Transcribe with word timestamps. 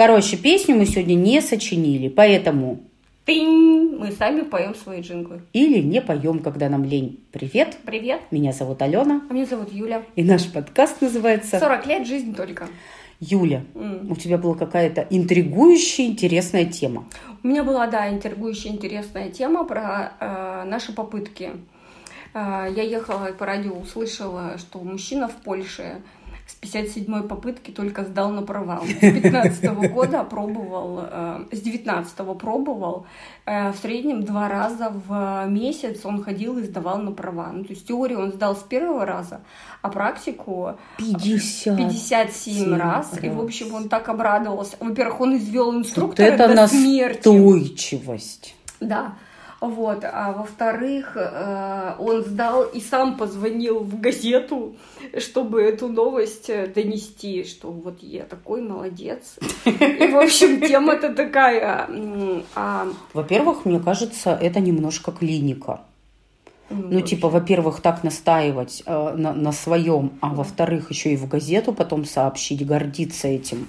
Короче, 0.00 0.38
песню 0.38 0.76
мы 0.76 0.86
сегодня 0.86 1.12
не 1.12 1.42
сочинили, 1.42 2.08
поэтому 2.08 2.80
Тынь! 3.26 3.98
Мы 3.98 4.10
сами 4.12 4.40
поем 4.40 4.74
свои 4.74 5.02
джинглы. 5.02 5.42
или 5.52 5.82
не 5.82 6.00
поем, 6.00 6.38
когда 6.38 6.70
нам 6.70 6.84
лень. 6.84 7.22
Привет, 7.32 7.76
Привет. 7.84 8.22
меня 8.30 8.54
зовут 8.54 8.80
Алена, 8.80 9.20
А 9.28 9.32
меня 9.34 9.44
зовут 9.44 9.70
Юля. 9.70 10.02
и 10.16 10.24
наш 10.24 10.50
подкаст 10.50 11.02
называется 11.02 11.58
40 11.58 11.86
лет, 11.86 12.06
жизнь 12.06 12.34
только. 12.34 12.66
«Юля». 13.20 13.62
М. 13.74 14.10
У 14.10 14.16
тебя 14.16 14.38
была 14.38 14.54
какая-то 14.54 15.06
интригующая, 15.10 16.06
интересная 16.06 16.64
тема. 16.64 17.04
У 17.44 17.48
меня 17.48 17.62
была, 17.62 17.86
да, 17.86 18.08
интригующая, 18.08 18.70
интересная 18.70 19.28
тема 19.28 19.64
про 19.64 20.14
э, 20.18 20.64
наши 20.66 20.94
попытки. 20.94 21.50
Э, 22.32 22.68
я 22.74 22.84
ехала 22.84 23.26
и 23.26 23.34
по 23.34 23.44
радио 23.44 23.74
услышала, 23.74 24.56
что 24.56 24.78
мужчина 24.78 25.28
в 25.28 25.36
Польше 25.42 25.96
57-й 26.62 27.22
попытки 27.26 27.70
только 27.70 28.04
сдал 28.04 28.30
на 28.30 28.42
права. 28.42 28.80
Он 28.82 28.88
С 28.88 29.00
15 29.00 29.90
года 29.92 30.24
пробовал, 30.24 31.00
э, 31.10 31.44
с 31.52 31.60
19 31.60 32.38
пробовал. 32.38 33.06
Э, 33.46 33.72
в 33.72 33.76
среднем 33.78 34.24
два 34.24 34.48
раза 34.48 34.92
в 35.06 35.46
месяц 35.48 36.04
он 36.04 36.22
ходил 36.22 36.58
и 36.58 36.62
сдавал 36.64 36.98
на 36.98 37.12
права. 37.12 37.50
Ну, 37.52 37.64
то 37.64 37.70
есть 37.72 37.86
теорию 37.88 38.20
он 38.20 38.32
сдал 38.32 38.54
с 38.54 38.62
первого 38.62 39.06
раза, 39.06 39.40
а 39.80 39.88
практику 39.88 40.74
50. 40.98 41.76
57 41.78 42.54
Семь 42.54 42.76
раз. 42.76 43.10
И, 43.22 43.28
в 43.28 43.36
раз. 43.36 43.44
общем, 43.44 43.74
он 43.74 43.88
так 43.88 44.08
обрадовался. 44.10 44.76
Во-первых, 44.80 45.20
он 45.20 45.36
извел 45.38 45.72
Вот 45.72 45.76
инструктора 45.86 46.26
это 46.26 46.54
до 46.54 46.66
смерти. 46.68 47.28
настойчивость. 47.28 48.54
Да. 48.80 49.14
Вот. 49.60 50.04
А 50.04 50.32
во-вторых, 50.32 51.16
э, 51.16 51.94
он 51.98 52.22
сдал 52.22 52.64
и 52.64 52.80
сам 52.80 53.16
позвонил 53.18 53.80
в 53.80 54.00
газету, 54.00 54.76
чтобы 55.18 55.60
эту 55.60 55.88
новость 55.88 56.48
э, 56.48 56.66
донести, 56.66 57.44
что 57.44 57.70
вот 57.70 58.02
я 58.02 58.22
такой 58.22 58.62
молодец. 58.62 59.36
И, 59.66 60.06
в 60.06 60.16
общем, 60.16 60.60
тема-то 60.66 61.14
такая. 61.14 61.86
а, 62.54 62.88
Во-первых, 63.12 63.66
мне 63.66 63.80
кажется, 63.80 64.30
это 64.30 64.60
немножко 64.60 65.12
клиника. 65.12 65.82
ну, 66.70 66.88
Ну, 66.88 67.00
типа, 67.02 67.28
во-первых, 67.28 67.82
так 67.82 68.02
настаивать 68.02 68.82
э, 68.86 69.14
на, 69.14 69.34
на 69.34 69.52
своем, 69.52 70.12
а 70.22 70.28
во-вторых, 70.28 70.90
еще 70.90 71.12
и 71.12 71.16
в 71.16 71.28
газету 71.28 71.74
потом 71.74 72.06
сообщить, 72.06 72.66
гордиться 72.66 73.28
этим. 73.28 73.68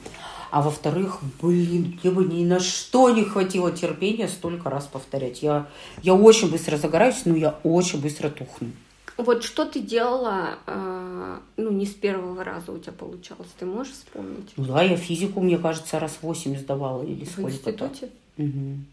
А 0.52 0.62
во-вторых, 0.62 1.20
блин, 1.42 1.98
мне 2.04 2.12
бы 2.12 2.26
ни 2.26 2.44
на 2.44 2.60
что 2.60 3.10
не 3.10 3.24
хватило 3.24 3.72
терпения 3.72 4.28
столько 4.28 4.70
раз 4.70 4.86
повторять. 4.86 5.42
Я, 5.42 5.68
я 6.04 6.14
очень 6.14 6.52
быстро 6.52 6.76
загораюсь, 6.78 7.22
но 7.24 7.36
я 7.36 7.58
очень 7.64 8.02
быстро 8.02 8.30
тухну. 8.30 8.72
Вот 9.16 9.44
что 9.44 9.66
ты 9.66 9.80
делала, 9.80 10.56
э, 10.68 11.38
ну, 11.56 11.72
не 11.72 11.86
с 11.86 11.94
первого 11.94 12.44
раза 12.44 12.72
у 12.74 12.80
тебя 12.80 12.92
получалось, 12.92 13.48
ты 13.58 13.66
можешь 13.66 13.94
вспомнить? 13.94 14.52
Ну 14.58 14.66
да, 14.66 14.82
я 14.84 14.98
физику, 14.98 15.40
мне 15.42 15.58
кажется, 15.58 16.00
раз 16.00 16.18
восемь 16.22 16.58
сдавала 16.58 17.04
или 17.04 17.24
В 17.24 17.30
сколько-то. 17.32 17.70
институте? 17.70 18.10
Мгм. 18.38 18.86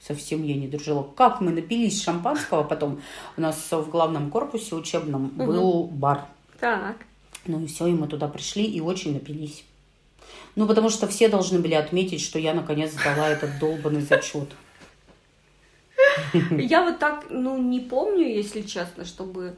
Совсем 0.00 0.44
я 0.44 0.54
не 0.54 0.68
дружила. 0.68 1.02
Как 1.16 1.40
мы 1.40 1.50
напились 1.50 2.02
шампанского 2.02 2.62
потом. 2.62 3.00
У 3.36 3.40
нас 3.40 3.56
в 3.72 3.88
главном 3.90 4.30
корпусе 4.30 4.76
учебном 4.76 5.32
Мгм. 5.34 5.46
был 5.46 5.84
бар. 5.84 6.26
Так. 6.60 6.96
Ну 7.46 7.60
и 7.60 7.66
все, 7.66 7.86
и 7.86 7.92
мы 7.92 8.06
туда 8.06 8.28
пришли 8.28 8.64
и 8.64 8.80
очень 8.80 9.14
напились. 9.14 9.64
Ну, 10.56 10.66
потому 10.66 10.90
что 10.90 11.06
все 11.08 11.28
должны 11.28 11.58
были 11.58 11.74
отметить, 11.74 12.20
что 12.20 12.38
я 12.38 12.54
наконец 12.54 12.92
сдала 12.92 13.28
этот 13.28 13.58
долбанный 13.58 14.02
зачет. 14.02 14.48
Я 16.50 16.84
вот 16.84 16.98
так, 16.98 17.26
ну, 17.30 17.58
не 17.58 17.80
помню, 17.80 18.26
если 18.26 18.62
честно, 18.62 19.04
чтобы 19.04 19.54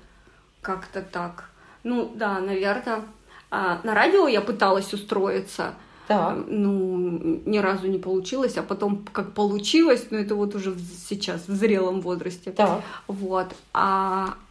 как-то 0.62 1.02
так. 1.02 1.50
Ну, 1.84 2.10
да, 2.14 2.40
наверное. 2.40 3.02
на 3.50 3.94
радио 3.94 4.26
я 4.26 4.40
пыталась 4.40 4.92
устроиться. 4.92 5.74
Так. 6.08 6.38
Ну, 6.46 7.40
ни 7.44 7.58
разу 7.58 7.88
не 7.88 7.98
получилось, 7.98 8.56
а 8.56 8.62
потом 8.62 9.04
как 9.12 9.32
получилось, 9.32 10.06
но 10.10 10.18
это 10.18 10.34
вот 10.36 10.54
уже 10.54 10.76
сейчас, 11.08 11.48
в 11.48 11.54
зрелом 11.54 12.00
возрасте. 12.00 12.52
Так. 12.52 12.82
Вот. 13.08 13.48
А 13.72 13.86
а, 14.22 14.34
ну, 14.34 14.45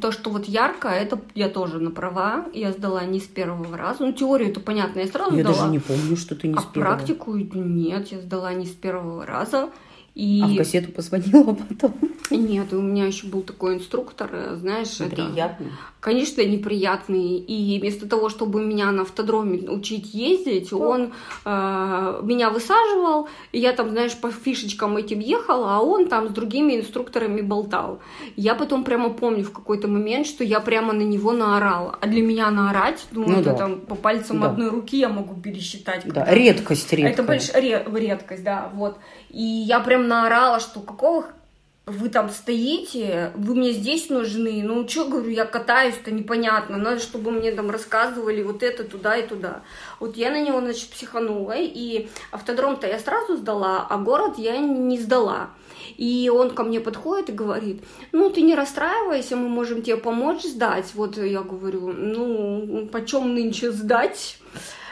то, 0.00 0.12
что 0.12 0.30
вот 0.30 0.46
ярко, 0.46 0.88
это 0.88 1.20
я 1.34 1.48
тоже 1.48 1.78
на 1.78 1.90
права. 1.90 2.46
Я 2.52 2.72
сдала 2.72 3.04
не 3.04 3.20
с 3.20 3.24
первого 3.26 3.76
раза. 3.76 4.04
Ну, 4.04 4.12
теорию 4.12 4.50
это 4.50 4.60
понятно, 4.60 5.00
я 5.00 5.06
сразу 5.06 5.34
Я 5.36 5.42
сдала. 5.42 5.56
даже 5.56 5.70
не 5.70 5.78
помню, 5.78 6.16
что 6.16 6.34
ты 6.34 6.48
не 6.48 6.54
а 6.54 6.60
с 6.60 6.64
первого. 6.64 6.96
практику 6.96 7.34
нет, 7.36 8.08
я 8.08 8.20
сдала 8.20 8.52
не 8.54 8.66
с 8.66 8.70
первого 8.72 9.24
раза. 9.26 9.70
И 10.14 10.40
А 10.42 10.46
в 10.46 10.54
газету 10.54 10.92
позвонила 10.92 11.54
потом. 11.54 11.92
нет, 12.30 12.72
у 12.72 12.80
меня 12.80 13.06
еще 13.06 13.26
был 13.26 13.42
такой 13.42 13.74
инструктор, 13.74 14.30
знаешь, 14.60 15.00
это, 15.00 15.16
Приятно. 15.26 15.66
конечно, 15.98 16.40
неприятный. 16.42 17.38
И 17.38 17.80
вместо 17.80 18.08
того, 18.08 18.28
чтобы 18.28 18.62
меня 18.64 18.92
на 18.92 19.02
автодроме 19.02 19.68
учить 19.68 20.14
ездить, 20.14 20.72
он 20.72 21.12
э, 21.44 22.20
меня 22.22 22.50
высаживал, 22.50 23.28
и 23.50 23.58
я 23.58 23.72
там, 23.72 23.90
знаешь, 23.90 24.16
по 24.16 24.30
фишечкам 24.30 24.96
этим 24.96 25.18
ехала, 25.18 25.76
а 25.76 25.80
он 25.80 26.06
там 26.06 26.28
с 26.28 26.30
другими 26.32 26.76
инструкторами 26.76 27.40
болтал. 27.40 27.98
Я 28.36 28.54
потом 28.54 28.84
прямо 28.84 29.10
помню 29.10 29.42
в 29.44 29.50
какой-то 29.52 29.88
момент, 29.88 30.26
что 30.28 30.44
я 30.44 30.60
прямо 30.60 30.92
на 30.92 31.02
него 31.02 31.32
наорала. 31.32 31.98
А 32.00 32.06
для 32.06 32.22
меня 32.22 32.50
наорать, 32.52 33.04
ну, 33.10 33.24
Ну 33.26 33.40
это 33.40 33.50
да. 33.50 33.54
там 33.56 33.80
по 33.80 33.96
пальцам 33.96 34.40
Да. 34.40 34.50
одной 34.50 34.68
руки 34.70 34.96
я 34.96 35.08
могу 35.08 35.34
пересчитать. 35.40 36.02
Да, 36.06 36.24
редкость, 36.32 36.92
редкость. 36.92 37.14
это 37.14 37.22
большая 37.24 37.84
редкость, 37.92 38.44
да, 38.44 38.70
вот. 38.74 38.96
И 39.30 39.42
я 39.42 39.80
прям 39.80 40.03
наорала, 40.08 40.60
что 40.60 40.80
какого 40.80 41.26
вы 41.86 42.08
там 42.08 42.30
стоите, 42.30 43.30
вы 43.34 43.54
мне 43.54 43.72
здесь 43.72 44.08
нужны, 44.08 44.62
ну 44.64 44.88
что, 44.88 45.04
говорю, 45.04 45.28
я 45.28 45.44
катаюсь-то 45.44 46.10
непонятно, 46.10 46.78
надо, 46.78 46.98
чтобы 46.98 47.30
мне 47.30 47.52
там 47.52 47.70
рассказывали 47.70 48.42
вот 48.42 48.62
это 48.62 48.84
туда 48.84 49.16
и 49.16 49.26
туда. 49.26 49.62
Вот 50.00 50.16
я 50.16 50.30
на 50.30 50.42
него, 50.42 50.60
значит, 50.60 50.88
психанула, 50.88 51.54
и 51.56 52.08
автодром-то 52.30 52.86
я 52.86 52.98
сразу 52.98 53.36
сдала, 53.36 53.86
а 53.88 53.98
город 53.98 54.38
я 54.38 54.56
не 54.56 54.98
сдала. 54.98 55.50
И 55.98 56.30
он 56.34 56.52
ко 56.54 56.62
мне 56.64 56.80
подходит 56.80 57.28
и 57.28 57.32
говорит, 57.32 57.84
ну, 58.12 58.30
ты 58.30 58.40
не 58.40 58.54
расстраивайся, 58.54 59.36
мы 59.36 59.48
можем 59.48 59.82
тебе 59.82 59.98
помочь 59.98 60.42
сдать. 60.42 60.86
Вот 60.94 61.18
я 61.18 61.42
говорю, 61.42 61.92
ну, 61.92 62.88
почем 62.90 63.34
нынче 63.34 63.70
сдать? 63.70 64.38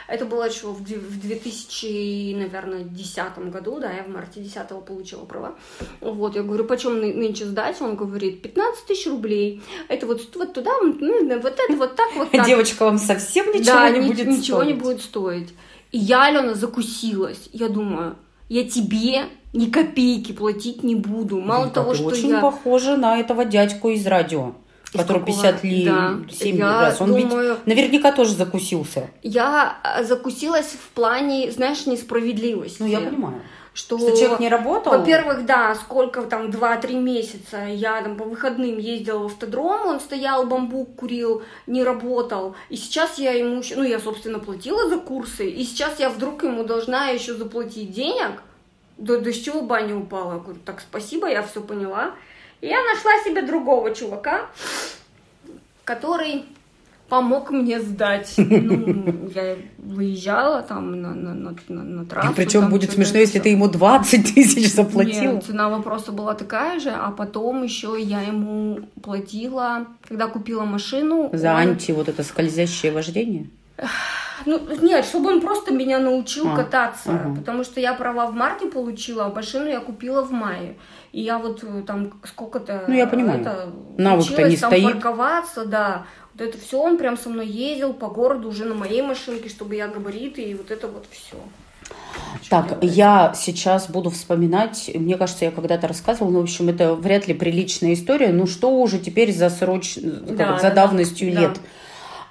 Это 0.07 0.25
было 0.25 0.43
еще 0.47 0.67
в 0.67 0.83
две- 0.83 0.97
в 0.99 1.19
2000, 1.19 2.33
наверное, 2.35 2.83
десятом 2.83 3.51
году, 3.51 3.79
да, 3.79 3.91
я 3.91 4.03
в 4.03 4.09
марте 4.09 4.41
10 4.41 4.67
получила 4.85 5.25
права. 5.25 5.55
Вот, 6.01 6.35
я 6.35 6.43
говорю, 6.43 6.65
почем 6.65 6.99
ны- 6.99 7.13
нынче 7.13 7.45
сдать? 7.45 7.81
Он 7.81 7.95
говорит, 7.95 8.41
15 8.41 8.85
тысяч 8.85 9.07
рублей. 9.07 9.61
Это 9.87 10.05
вот, 10.05 10.21
вот 10.35 10.53
туда, 10.53 10.71
ну, 10.81 11.39
вот 11.41 11.59
это, 11.59 11.77
вот 11.77 11.95
так, 11.95 12.09
вот 12.15 12.31
так. 12.31 12.45
Девочка 12.45 12.83
вам 12.85 12.97
совсем 12.97 13.47
ничего 13.47 13.63
да, 13.75 13.89
не 13.89 13.99
ни- 13.99 14.07
будет 14.07 14.27
ничего 14.27 14.63
не 14.63 14.71
стоить. 14.73 14.83
будет 14.83 15.01
стоить. 15.01 15.53
И 15.91 15.97
я, 15.99 16.25
Алена, 16.25 16.53
закусилась. 16.55 17.49
Я 17.53 17.69
думаю, 17.69 18.15
я 18.49 18.67
тебе 18.67 19.25
ни 19.53 19.67
копейки 19.69 20.31
платить 20.31 20.83
не 20.83 20.95
буду. 20.95 21.39
Мало 21.39 21.65
Вика, 21.65 21.75
того, 21.75 21.91
ты 21.91 21.97
что 21.97 22.05
очень 22.07 22.29
я... 22.29 22.41
похожа 22.41 22.97
на 22.97 23.19
этого 23.19 23.45
дядьку 23.45 23.89
из 23.89 24.05
радио, 24.07 24.55
который 24.97 25.19
какого? 25.19 25.53
57 25.53 26.57
Да. 26.59 26.81
раз. 26.81 27.01
Он 27.01 27.11
Я 27.11 27.17
ведь 27.17 27.29
думаю- 27.29 27.57
наверняка 27.65 28.11
тоже 28.11 28.33
закусился. 28.33 29.09
Я 29.21 29.77
э, 29.83 30.03
закусилась 30.03 30.67
в 30.73 30.89
плане, 30.89 31.51
знаешь, 31.51 31.85
несправедливости. 31.85 32.77
Ну, 32.81 32.87
я 32.87 32.99
понимаю. 32.99 33.41
Что, 33.75 33.97
Что 33.97 34.15
человек 34.15 34.39
не 34.39 34.49
работал? 34.49 34.93
Во-первых, 34.99 35.47
да, 35.47 35.73
сколько 35.73 36.21
там, 36.21 36.51
2-3 36.51 36.93
месяца 36.93 37.65
я 37.65 38.03
там 38.03 38.17
по 38.17 38.23
выходным 38.23 38.77
ездила 38.77 39.17
в 39.23 39.25
автодром, 39.25 39.87
он 39.87 39.99
стоял, 39.99 40.45
бамбук 40.45 40.95
курил, 40.95 41.41
не 41.65 41.83
работал. 41.83 42.55
И 42.69 42.75
сейчас 42.75 43.17
я 43.17 43.31
ему, 43.31 43.63
ну, 43.75 43.81
я, 43.83 43.99
собственно, 43.99 44.37
платила 44.37 44.87
за 44.89 44.97
курсы, 44.99 45.49
и 45.49 45.63
сейчас 45.63 45.99
я 45.99 46.11
вдруг 46.11 46.43
ему 46.43 46.63
должна 46.63 47.07
еще 47.07 47.33
заплатить 47.33 47.91
денег. 47.91 48.43
Да, 48.99 49.17
да 49.17 49.31
с 49.31 49.37
чего 49.37 49.61
баня 49.63 49.95
упала? 49.95 50.33
Я 50.33 50.39
говорю, 50.39 50.59
так, 50.63 50.79
спасибо, 50.79 51.27
я 51.27 51.41
все 51.41 51.59
поняла. 51.59 52.11
И 52.63 52.67
я 52.67 52.81
нашла 52.81 53.11
себе 53.25 53.41
другого 53.41 53.93
чувака, 53.93 54.45
который 55.83 56.45
помог 57.09 57.51
мне 57.51 57.81
сдать. 57.81 58.35
Ну, 58.37 59.29
я 59.35 59.57
выезжала 59.77 60.61
там 60.61 61.01
на, 61.01 61.13
на, 61.13 61.33
на, 61.33 61.83
на, 61.83 62.05
трассу. 62.05 62.33
Причем 62.33 62.61
там 62.61 62.69
будет 62.71 62.91
смешно, 62.91 63.19
если 63.19 63.39
ты 63.39 63.49
ему 63.49 63.67
20 63.67 64.33
тысяч 64.33 64.73
заплатила. 64.73 65.33
Нет, 65.33 65.43
цена 65.43 65.67
вопроса 65.67 66.13
была 66.13 66.35
такая 66.35 66.79
же, 66.79 66.91
а 66.91 67.11
потом 67.11 67.63
еще 67.63 67.97
я 67.99 68.21
ему 68.21 68.79
платила, 69.01 69.85
когда 70.07 70.27
купила 70.27 70.63
машину. 70.63 71.31
За 71.33 71.49
он- 71.49 71.57
анти 71.57 71.91
вот 71.91 72.07
это 72.07 72.23
скользящее 72.23 72.93
вождение. 72.93 73.49
Ну, 74.45 74.59
нет, 74.81 75.05
чтобы 75.05 75.29
он 75.29 75.41
просто 75.41 75.71
меня 75.71 75.99
научил 75.99 76.51
А, 76.51 76.55
кататься. 76.55 77.11
ага. 77.11 77.35
Потому 77.35 77.63
что 77.63 77.79
я 77.79 77.93
права 77.93 78.27
в 78.27 78.33
марте 78.33 78.67
получила, 78.67 79.25
а 79.25 79.33
машину 79.33 79.67
я 79.67 79.79
купила 79.79 80.21
в 80.21 80.31
мае. 80.31 80.75
И 81.11 81.21
я 81.21 81.37
вот 81.37 81.63
э, 81.63 81.83
там 81.85 82.11
сколько-то... 82.25 82.85
Ну, 82.87 82.95
я 82.95 83.07
понимаю. 83.07 83.41
это, 83.41 83.69
Навык-то 83.97 84.49
не 84.49 84.57
там 84.57 84.71
стоит. 84.71 84.93
парковаться, 84.93 85.65
да. 85.65 86.05
Вот 86.33 86.47
это 86.47 86.57
все 86.57 86.79
он 86.79 86.97
прям 86.97 87.17
со 87.17 87.29
мной 87.29 87.47
ездил 87.47 87.93
по 87.93 88.07
городу 88.07 88.49
уже 88.49 88.65
на 88.65 88.73
моей 88.73 89.01
машинке, 89.01 89.49
чтобы 89.49 89.75
я 89.75 89.87
габариты, 89.87 90.41
и 90.41 90.55
вот 90.55 90.71
это 90.71 90.87
вот 90.87 91.05
все. 91.11 91.37
Так, 92.49 92.77
я 92.81 93.33
сейчас 93.35 93.89
буду 93.89 94.09
вспоминать, 94.09 94.89
мне 94.93 95.17
кажется, 95.17 95.45
я 95.45 95.51
когда-то 95.51 95.87
рассказывала, 95.87 96.31
но, 96.31 96.39
в 96.39 96.43
общем, 96.43 96.69
это 96.69 96.95
вряд 96.95 97.27
ли 97.27 97.33
приличная 97.33 97.93
история, 97.93 98.29
ну 98.29 98.47
что 98.47 98.69
уже 98.69 98.99
теперь 98.99 99.33
за 99.33 99.49
сроч... 99.49 99.95
как 99.95 100.35
Да, 100.35 100.43
это, 100.43 100.57
за 100.57 100.69
да, 100.69 100.75
давностью 100.75 101.33
да. 101.33 101.41
лет. 101.41 101.59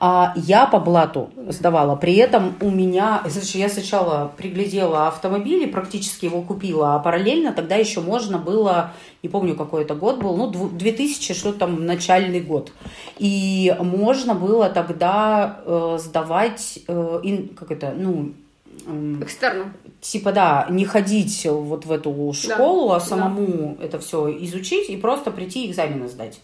А 0.04 0.32
я 0.34 0.66
по 0.66 0.80
блату 0.80 1.30
сдавала. 1.46 1.94
При 1.94 2.16
этом 2.16 2.56
у 2.60 2.70
меня, 2.70 3.22
значит, 3.24 3.54
я 3.54 3.68
сначала 3.68 4.32
приглядела 4.36 5.06
автомобиль 5.06 5.62
и 5.62 5.68
практически 5.68 6.24
его 6.24 6.42
купила, 6.42 6.96
а 6.96 6.98
параллельно 6.98 7.52
тогда 7.52 7.76
еще 7.76 8.00
можно 8.00 8.38
было, 8.38 8.90
не 9.22 9.28
помню 9.28 9.54
какой 9.54 9.82
это 9.82 9.94
год 9.94 10.20
был, 10.20 10.36
ну 10.36 10.48
2000 10.48 11.34
что 11.34 11.52
там 11.52 11.86
начальный 11.86 12.40
год, 12.40 12.72
и 13.18 13.76
можно 13.78 14.34
было 14.34 14.68
тогда 14.70 15.60
э, 15.64 15.98
сдавать, 16.00 16.80
э, 16.88 17.20
ин, 17.22 17.50
как 17.50 17.70
это, 17.70 17.94
ну 17.96 18.32
Экстерном. 19.22 19.72
Типа, 20.00 20.32
да, 20.32 20.66
не 20.68 20.84
ходить 20.84 21.46
вот 21.48 21.86
в 21.86 21.92
эту 21.92 22.32
школу, 22.32 22.88
да, 22.88 22.96
а 22.96 23.00
самому 23.00 23.76
да. 23.78 23.84
это 23.84 24.00
все 24.00 24.36
изучить 24.40 24.90
и 24.90 24.96
просто 24.96 25.30
прийти 25.30 25.70
экзамены 25.70 26.08
сдать. 26.08 26.40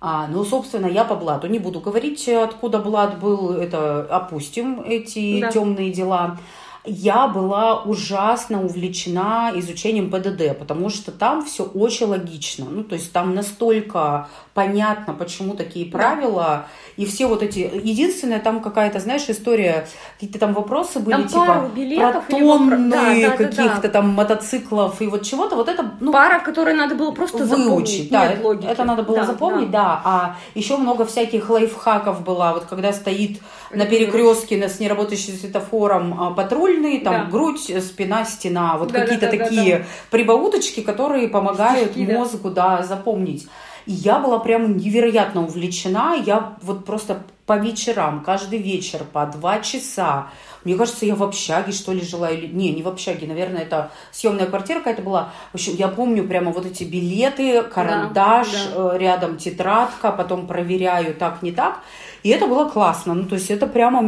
А, 0.00 0.28
ну, 0.28 0.44
собственно, 0.44 0.86
я 0.86 1.04
по 1.04 1.16
блату 1.16 1.48
не 1.48 1.58
буду 1.58 1.80
говорить, 1.80 2.28
откуда 2.28 2.78
блат 2.78 3.18
был, 3.18 3.50
это 3.50 4.02
опустим 4.02 4.80
эти 4.80 5.40
да. 5.40 5.50
темные 5.50 5.90
дела 5.90 6.38
я 6.88 7.28
была 7.28 7.82
ужасно 7.82 8.64
увлечена 8.64 9.52
изучением 9.56 10.10
ПДД, 10.10 10.58
потому 10.58 10.88
что 10.88 11.12
там 11.12 11.44
все 11.44 11.64
очень 11.64 12.06
логично. 12.06 12.66
Ну, 12.70 12.82
то 12.82 12.94
есть 12.94 13.12
там 13.12 13.34
настолько 13.34 14.28
понятно, 14.54 15.14
почему 15.14 15.54
такие 15.54 15.86
правила, 15.86 16.66
и 16.96 17.06
все 17.06 17.26
вот 17.26 17.44
эти... 17.44 17.58
Единственное, 17.60 18.40
там 18.40 18.60
какая-то, 18.60 18.98
знаешь, 18.98 19.22
история, 19.28 19.86
какие-то 20.14 20.40
там 20.40 20.52
вопросы 20.52 20.98
были, 20.98 21.14
там 21.14 21.28
типа, 21.28 21.70
про 21.98 22.20
тонны 22.28 22.90
да, 22.90 23.14
да, 23.14 23.36
каких-то 23.36 23.76
да, 23.76 23.80
да. 23.82 23.88
там 23.88 24.08
мотоциклов 24.08 25.00
и 25.00 25.06
вот 25.06 25.22
чего-то, 25.22 25.54
вот 25.54 25.68
это... 25.68 25.92
Ну, 26.00 26.10
Пара, 26.10 26.40
которую 26.40 26.76
надо 26.76 26.96
было 26.96 27.12
просто 27.12 27.44
выучить. 27.44 28.10
Да, 28.10 28.26
Нет 28.26 28.42
логики. 28.42 28.66
это 28.66 28.84
надо 28.84 29.04
было 29.04 29.18
да, 29.18 29.26
запомнить, 29.26 29.70
да. 29.70 29.82
да. 29.82 30.02
А 30.04 30.36
еще 30.56 30.76
много 30.76 31.04
всяких 31.04 31.48
лайфхаков 31.50 32.24
было, 32.24 32.50
вот 32.54 32.64
когда 32.64 32.92
стоит 32.92 33.40
на 33.70 33.86
перекрестке 33.86 34.68
с 34.68 34.80
неработающим 34.80 35.34
светофором 35.34 36.20
а, 36.20 36.30
патрульный, 36.30 37.00
там 37.00 37.14
да. 37.14 37.24
грудь, 37.30 37.70
спина, 37.82 38.24
стена, 38.24 38.76
вот 38.76 38.92
да, 38.92 39.00
какие-то 39.00 39.26
да, 39.26 39.32
да, 39.32 39.44
такие 39.44 39.76
да, 39.76 39.82
да. 39.82 39.86
прибауточки, 40.10 40.80
которые 40.80 41.28
помогают 41.28 41.92
Стишки, 41.92 42.12
мозгу 42.12 42.50
да. 42.50 42.78
Да, 42.78 42.82
запомнить. 42.82 43.46
И 43.86 43.92
я 43.92 44.18
была 44.18 44.38
прям 44.38 44.76
невероятно 44.76 45.44
увлечена. 45.44 46.14
Я 46.24 46.56
вот 46.62 46.84
просто 46.84 47.22
по 47.46 47.56
вечерам, 47.56 48.22
каждый 48.22 48.58
вечер 48.58 49.04
по 49.10 49.24
два 49.24 49.60
часа. 49.60 50.28
Мне 50.64 50.74
кажется, 50.74 51.06
я 51.06 51.14
в 51.14 51.22
общаге, 51.22 51.72
что 51.72 51.92
ли, 51.92 52.00
жила. 52.00 52.30
Или... 52.30 52.46
Не, 52.46 52.72
не 52.72 52.82
в 52.82 52.88
общаге, 52.88 53.26
наверное, 53.26 53.62
это 53.62 53.90
съемная 54.12 54.46
квартира 54.46 54.78
какая-то 54.78 55.02
была. 55.02 55.32
В 55.52 55.54
общем, 55.54 55.74
я 55.76 55.88
помню 55.88 56.26
прямо 56.26 56.52
вот 56.52 56.66
эти 56.66 56.84
билеты, 56.84 57.62
карандаш, 57.62 58.48
да, 58.52 58.58
да. 58.74 58.94
Э, 58.94 58.98
рядом 58.98 59.36
тетрадка, 59.36 60.12
потом 60.12 60.46
проверяю 60.46 61.14
так, 61.14 61.42
не 61.42 61.52
так. 61.52 61.80
И 62.22 62.30
это 62.30 62.46
было 62.46 62.68
классно. 62.68 63.14
Ну, 63.14 63.24
то 63.24 63.36
есть 63.36 63.50
это 63.50 63.66
прямо 63.66 64.02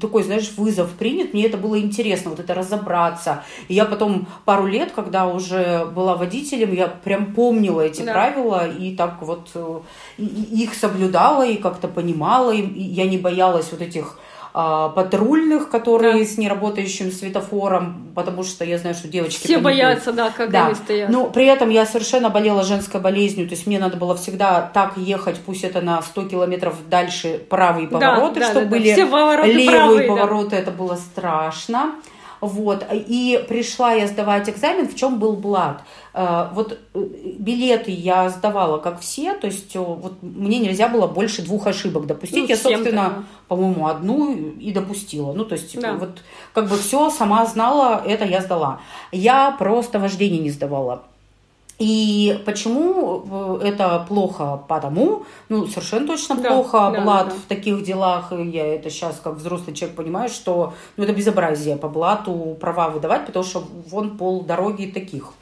такой, 0.00 0.22
знаешь, 0.22 0.52
вызов 0.56 0.90
принят. 0.92 1.34
Мне 1.34 1.46
это 1.46 1.56
было 1.56 1.78
интересно, 1.78 2.30
вот 2.30 2.40
это 2.40 2.54
разобраться. 2.54 3.44
И 3.68 3.74
я 3.74 3.84
потом 3.84 4.26
пару 4.44 4.66
лет, 4.66 4.92
когда 4.92 5.26
уже 5.26 5.84
была 5.84 6.16
водителем, 6.16 6.72
я 6.72 6.88
прям 6.88 7.34
помнила 7.34 7.82
эти 7.82 8.02
да. 8.02 8.12
правила 8.12 8.66
и 8.66 8.96
так 8.96 9.20
вот 9.20 9.50
э, 9.54 9.80
их 10.18 10.74
соблюдала 10.74 11.46
и 11.46 11.56
как-то 11.56 11.88
понимала. 11.88 12.52
И 12.52 12.62
я 12.62 13.06
не 13.06 13.18
боялась 13.18 13.70
вот 13.70 13.82
этих 13.82 14.18
патрульных, 14.52 15.70
которые 15.70 16.24
да. 16.24 16.24
с 16.24 16.36
неработающим 16.36 17.12
светофором, 17.12 18.10
потому 18.14 18.42
что 18.42 18.64
я 18.64 18.78
знаю, 18.78 18.94
что 18.94 19.08
девочки... 19.08 19.44
Все 19.44 19.58
боятся, 19.58 20.12
да, 20.12 20.30
как 20.30 20.50
да. 20.50 20.66
они 20.66 20.74
стоят. 20.74 21.08
Но 21.08 21.30
при 21.30 21.46
этом 21.46 21.70
я 21.70 21.86
совершенно 21.86 22.30
болела 22.30 22.64
женской 22.64 23.00
болезнью, 23.00 23.48
то 23.48 23.54
есть 23.54 23.66
мне 23.66 23.78
надо 23.78 23.96
было 23.96 24.16
всегда 24.16 24.62
так 24.74 24.96
ехать, 24.96 25.40
пусть 25.44 25.64
это 25.64 25.80
на 25.80 26.02
100 26.02 26.28
километров 26.28 26.74
дальше 26.88 27.40
правые 27.48 27.88
повороты, 27.88 28.40
да, 28.40 28.46
чтобы 28.46 28.66
да, 28.66 28.70
да, 28.70 28.70
были 28.70 28.92
Все 28.92 29.06
повороты 29.06 29.52
левые 29.52 29.70
правые, 29.70 30.08
повороты, 30.08 30.50
да. 30.50 30.56
это 30.58 30.70
было 30.70 30.96
страшно. 30.96 31.94
Вот. 32.40 32.86
И 32.90 33.44
пришла 33.48 33.92
я 33.92 34.06
сдавать 34.06 34.48
экзамен, 34.48 34.88
в 34.88 34.96
чем 34.96 35.18
был 35.18 35.36
блат. 35.36 35.82
Э, 36.12 36.48
вот 36.52 36.78
э, 36.94 37.04
билеты 37.38 37.90
я 37.92 38.28
сдавала, 38.30 38.78
как 38.78 39.00
все, 39.00 39.34
то 39.34 39.46
есть 39.46 39.76
э, 39.76 39.78
вот 39.78 40.14
мне 40.22 40.58
нельзя 40.58 40.88
было 40.88 41.06
больше 41.06 41.42
двух 41.42 41.66
ошибок 41.66 42.06
допустить. 42.06 42.42
Ну, 42.42 42.46
я, 42.46 42.56
собственно, 42.56 43.24
по-моему, 43.48 43.86
одну 43.86 44.34
и 44.34 44.72
допустила. 44.72 45.32
Ну, 45.32 45.44
то 45.44 45.54
есть 45.54 45.80
да. 45.80 45.94
вот 45.94 46.22
как 46.52 46.68
бы 46.68 46.76
все 46.76 47.10
сама 47.10 47.46
знала, 47.46 48.02
это 48.04 48.24
я 48.24 48.40
сдала. 48.40 48.80
Я 49.12 49.52
просто 49.52 49.98
вождение 49.98 50.40
не 50.40 50.50
сдавала. 50.50 51.02
И 51.78 52.38
почему 52.44 53.58
это 53.62 54.04
плохо? 54.06 54.60
Потому, 54.68 55.24
ну, 55.48 55.66
совершенно 55.66 56.08
точно 56.08 56.34
да, 56.34 56.50
плохо. 56.50 56.92
Да, 56.94 57.00
Блат 57.00 57.28
да, 57.28 57.34
в 57.34 57.48
таких 57.48 57.82
делах, 57.82 58.32
я 58.32 58.66
это 58.74 58.90
сейчас 58.90 59.18
как 59.24 59.36
взрослый 59.36 59.74
человек 59.74 59.96
понимаю, 59.96 60.28
что 60.28 60.74
ну, 60.98 61.04
это 61.04 61.14
безобразие 61.14 61.76
по 61.76 61.88
блату 61.88 62.54
права 62.60 62.90
выдавать, 62.90 63.24
потому 63.24 63.46
что 63.46 63.64
вон 63.86 64.18
пол 64.18 64.42
дороги 64.42 64.86
таких. 64.86 65.32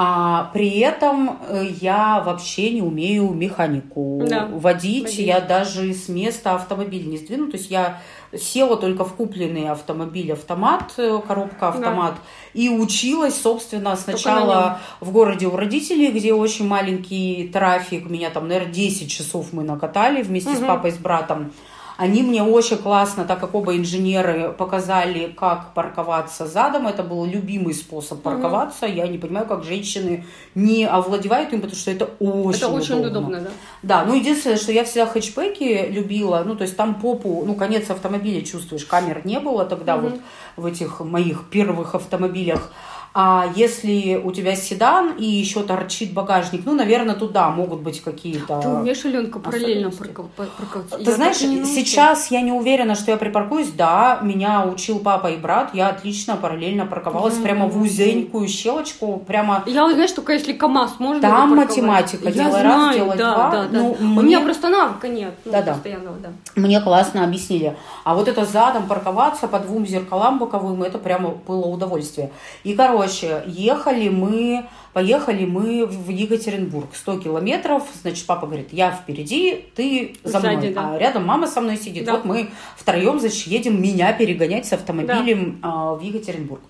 А 0.00 0.50
при 0.52 0.78
этом 0.78 1.40
э, 1.48 1.70
я 1.80 2.22
вообще 2.24 2.70
не 2.70 2.82
умею 2.82 3.30
механику 3.30 4.22
да, 4.28 4.46
водить. 4.46 5.18
Я 5.18 5.40
даже 5.40 5.92
с 5.92 6.08
места 6.08 6.54
автомобиль 6.54 7.08
не 7.08 7.16
сдвину. 7.18 7.50
То 7.50 7.56
есть 7.56 7.68
я 7.68 8.00
села 8.32 8.76
только 8.76 9.04
в 9.04 9.14
купленный 9.14 9.68
автомобиль 9.68 10.32
автомат, 10.32 10.92
э, 10.98 11.18
коробка 11.26 11.70
автомат, 11.70 12.14
да. 12.14 12.20
и 12.60 12.68
училась, 12.68 13.40
собственно, 13.40 13.96
сначала 13.96 14.78
в 15.00 15.10
городе 15.10 15.48
у 15.48 15.56
родителей, 15.56 16.12
где 16.12 16.32
очень 16.32 16.68
маленький 16.68 17.50
трафик, 17.52 18.08
меня 18.08 18.30
там, 18.30 18.46
наверное, 18.46 18.72
10 18.72 19.10
часов 19.10 19.52
мы 19.52 19.64
накатали 19.64 20.22
вместе 20.22 20.50
угу. 20.50 20.58
с 20.58 20.60
папой, 20.60 20.92
с 20.92 20.96
братом. 20.96 21.52
Они 21.98 22.22
мне 22.22 22.44
очень 22.44 22.78
классно, 22.78 23.24
так 23.24 23.40
как 23.40 23.56
оба 23.56 23.76
инженеры 23.76 24.52
показали, 24.56 25.34
как 25.36 25.74
парковаться 25.74 26.46
задом. 26.46 26.86
Это 26.86 27.02
был 27.02 27.24
любимый 27.24 27.74
способ 27.74 28.22
парковаться. 28.22 28.86
Угу. 28.86 28.94
Я 28.94 29.08
не 29.08 29.18
понимаю, 29.18 29.46
как 29.46 29.64
женщины 29.64 30.24
не 30.54 30.84
овладевают 30.84 31.52
им, 31.52 31.60
потому 31.60 31.76
что 31.76 31.90
это 31.90 32.04
очень 32.20 32.58
Это 32.58 32.68
очень 32.68 33.00
удобно, 33.00 33.18
удобно 33.18 33.40
да. 33.40 33.50
Да, 33.82 34.04
ну 34.04 34.14
единственное, 34.14 34.58
что 34.58 34.70
я 34.70 34.84
всегда 34.84 35.06
хэтчбеки 35.06 35.88
любила, 35.90 36.44
ну 36.46 36.54
то 36.54 36.62
есть 36.62 36.76
там 36.76 37.00
попу, 37.00 37.42
ну 37.44 37.56
конец 37.56 37.90
автомобиля 37.90 38.44
чувствуешь, 38.44 38.84
камер 38.84 39.22
не 39.24 39.40
было 39.40 39.64
тогда 39.64 39.96
угу. 39.96 40.10
вот 40.10 40.20
в 40.56 40.66
этих 40.66 41.00
моих 41.00 41.50
первых 41.50 41.96
автомобилях. 41.96 42.70
А 43.14 43.46
если 43.56 44.20
у 44.22 44.30
тебя 44.32 44.54
седан 44.54 45.12
и 45.18 45.24
еще 45.24 45.62
торчит 45.62 46.12
багажник, 46.12 46.62
ну, 46.64 46.74
наверное, 46.74 47.14
туда 47.14 47.48
могут 47.50 47.80
быть 47.80 48.02
какие-то... 48.02 48.60
Ты 48.60 48.68
умеешь, 48.68 49.04
Аленка, 49.04 49.38
параллельно 49.38 49.90
парковаться? 49.90 50.98
Ты 50.98 51.04
я 51.04 51.12
знаешь, 51.12 51.36
сейчас 51.36 52.30
я 52.30 52.42
не 52.42 52.52
уверена, 52.52 52.94
что 52.94 53.10
я 53.10 53.16
припаркуюсь. 53.16 53.70
Да, 53.70 54.20
меня 54.22 54.66
учил 54.66 54.98
папа 54.98 55.28
и 55.28 55.36
брат. 55.36 55.70
Я 55.72 55.88
отлично 55.88 56.36
параллельно 56.36 56.86
парковалась 56.86 57.34
mm-hmm. 57.34 57.42
прямо 57.42 57.66
в 57.66 57.80
узенькую 57.80 58.46
щелочку. 58.46 59.24
Прямо... 59.26 59.62
Я, 59.66 59.90
знаешь, 59.90 60.12
только 60.12 60.34
если 60.34 60.52
КАМАЗ 60.52 61.00
можно 61.00 61.22
Там 61.22 61.56
математика. 61.56 62.26
Я 62.26 62.32
делай 62.32 62.50
знаю, 62.50 62.64
раз, 62.64 62.94
делай 62.94 63.16
да, 63.16 63.34
два. 63.34 63.50
Да, 63.50 63.62
да. 63.64 63.78
Ну, 63.78 63.96
мне... 64.00 64.20
У 64.20 64.22
меня 64.22 64.40
просто 64.40 64.68
навыка 64.68 65.08
нет. 65.08 65.34
Ну, 65.44 65.52
да, 65.52 65.62
да. 65.62 65.76
да. 65.84 66.30
Мне 66.56 66.80
классно 66.80 67.24
объяснили. 67.24 67.76
А 68.04 68.14
вот 68.14 68.28
это 68.28 68.44
задом 68.44 68.86
парковаться 68.86 69.48
по 69.48 69.58
двум 69.58 69.86
зеркалам 69.86 70.38
боковым, 70.38 70.82
это 70.82 70.98
прямо 70.98 71.30
было 71.30 71.66
удовольствие. 71.66 72.30
И, 72.64 72.74
короче, 72.74 72.97
Короче, 72.98 73.42
ехали 73.46 74.08
мы, 74.08 74.66
поехали 74.92 75.44
мы 75.44 75.86
в 75.86 76.08
Екатеринбург. 76.08 76.88
100 76.94 77.20
километров, 77.20 77.84
значит, 78.02 78.26
папа 78.26 78.46
говорит, 78.46 78.68
я 78.72 78.90
впереди, 78.90 79.66
ты 79.74 80.16
за 80.24 80.40
мной. 80.40 80.56
Сзади, 80.56 80.74
да. 80.74 80.94
А 80.94 80.98
рядом 80.98 81.24
мама 81.24 81.46
со 81.46 81.60
мной 81.60 81.76
сидит. 81.76 82.04
Да. 82.04 82.12
Вот 82.12 82.24
мы 82.24 82.50
втроем, 82.76 83.20
значит, 83.20 83.46
едем 83.46 83.80
меня 83.80 84.12
перегонять 84.12 84.66
с 84.66 84.72
автомобилем 84.72 85.60
да. 85.62 85.94
в 85.94 86.00
Екатеринбург. 86.00 86.62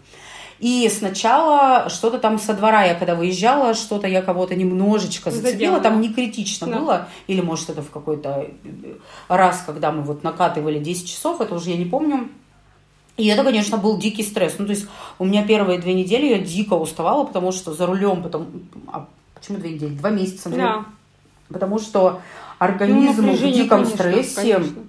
И 0.58 0.90
сначала 0.92 1.88
что-то 1.88 2.18
там 2.18 2.38
со 2.38 2.52
двора 2.52 2.84
я 2.84 2.94
когда 2.94 3.14
выезжала, 3.14 3.74
что-то 3.74 4.08
я 4.08 4.22
кого-то 4.22 4.56
немножечко 4.56 5.30
зацепила, 5.30 5.52
Задела, 5.52 5.80
там 5.80 6.00
не 6.00 6.12
критично 6.12 6.66
да. 6.66 6.78
было, 6.78 7.08
или 7.28 7.40
может 7.40 7.70
это 7.70 7.80
в 7.80 7.90
какой-то 7.90 8.50
раз, 9.28 9.62
когда 9.64 9.92
мы 9.92 10.02
вот 10.02 10.24
накатывали 10.24 10.80
10 10.80 11.08
часов, 11.08 11.40
это 11.40 11.54
уже 11.54 11.70
я 11.70 11.76
не 11.76 11.84
помню, 11.84 12.28
и 13.18 13.26
это, 13.26 13.42
конечно, 13.42 13.76
был 13.76 13.98
дикий 13.98 14.22
стресс. 14.22 14.54
Ну, 14.58 14.66
то 14.66 14.72
есть 14.72 14.86
у 15.18 15.24
меня 15.24 15.44
первые 15.44 15.80
две 15.80 15.92
недели 15.92 16.26
я 16.26 16.38
дико 16.38 16.74
уставала, 16.74 17.24
потому 17.24 17.52
что 17.52 17.74
за 17.74 17.84
рулем 17.84 18.22
потом... 18.22 18.46
А 18.92 19.06
почему 19.34 19.58
две 19.58 19.72
недели? 19.72 19.94
Два 19.94 20.10
месяца. 20.10 20.48
Да. 20.48 20.86
Потому 21.48 21.80
что 21.80 22.20
организм 22.58 23.26
ну, 23.26 23.32
в 23.32 23.40
диком 23.40 23.84
конечно, 23.84 23.96
стрессе, 23.96 24.54
конечно. 24.54 24.82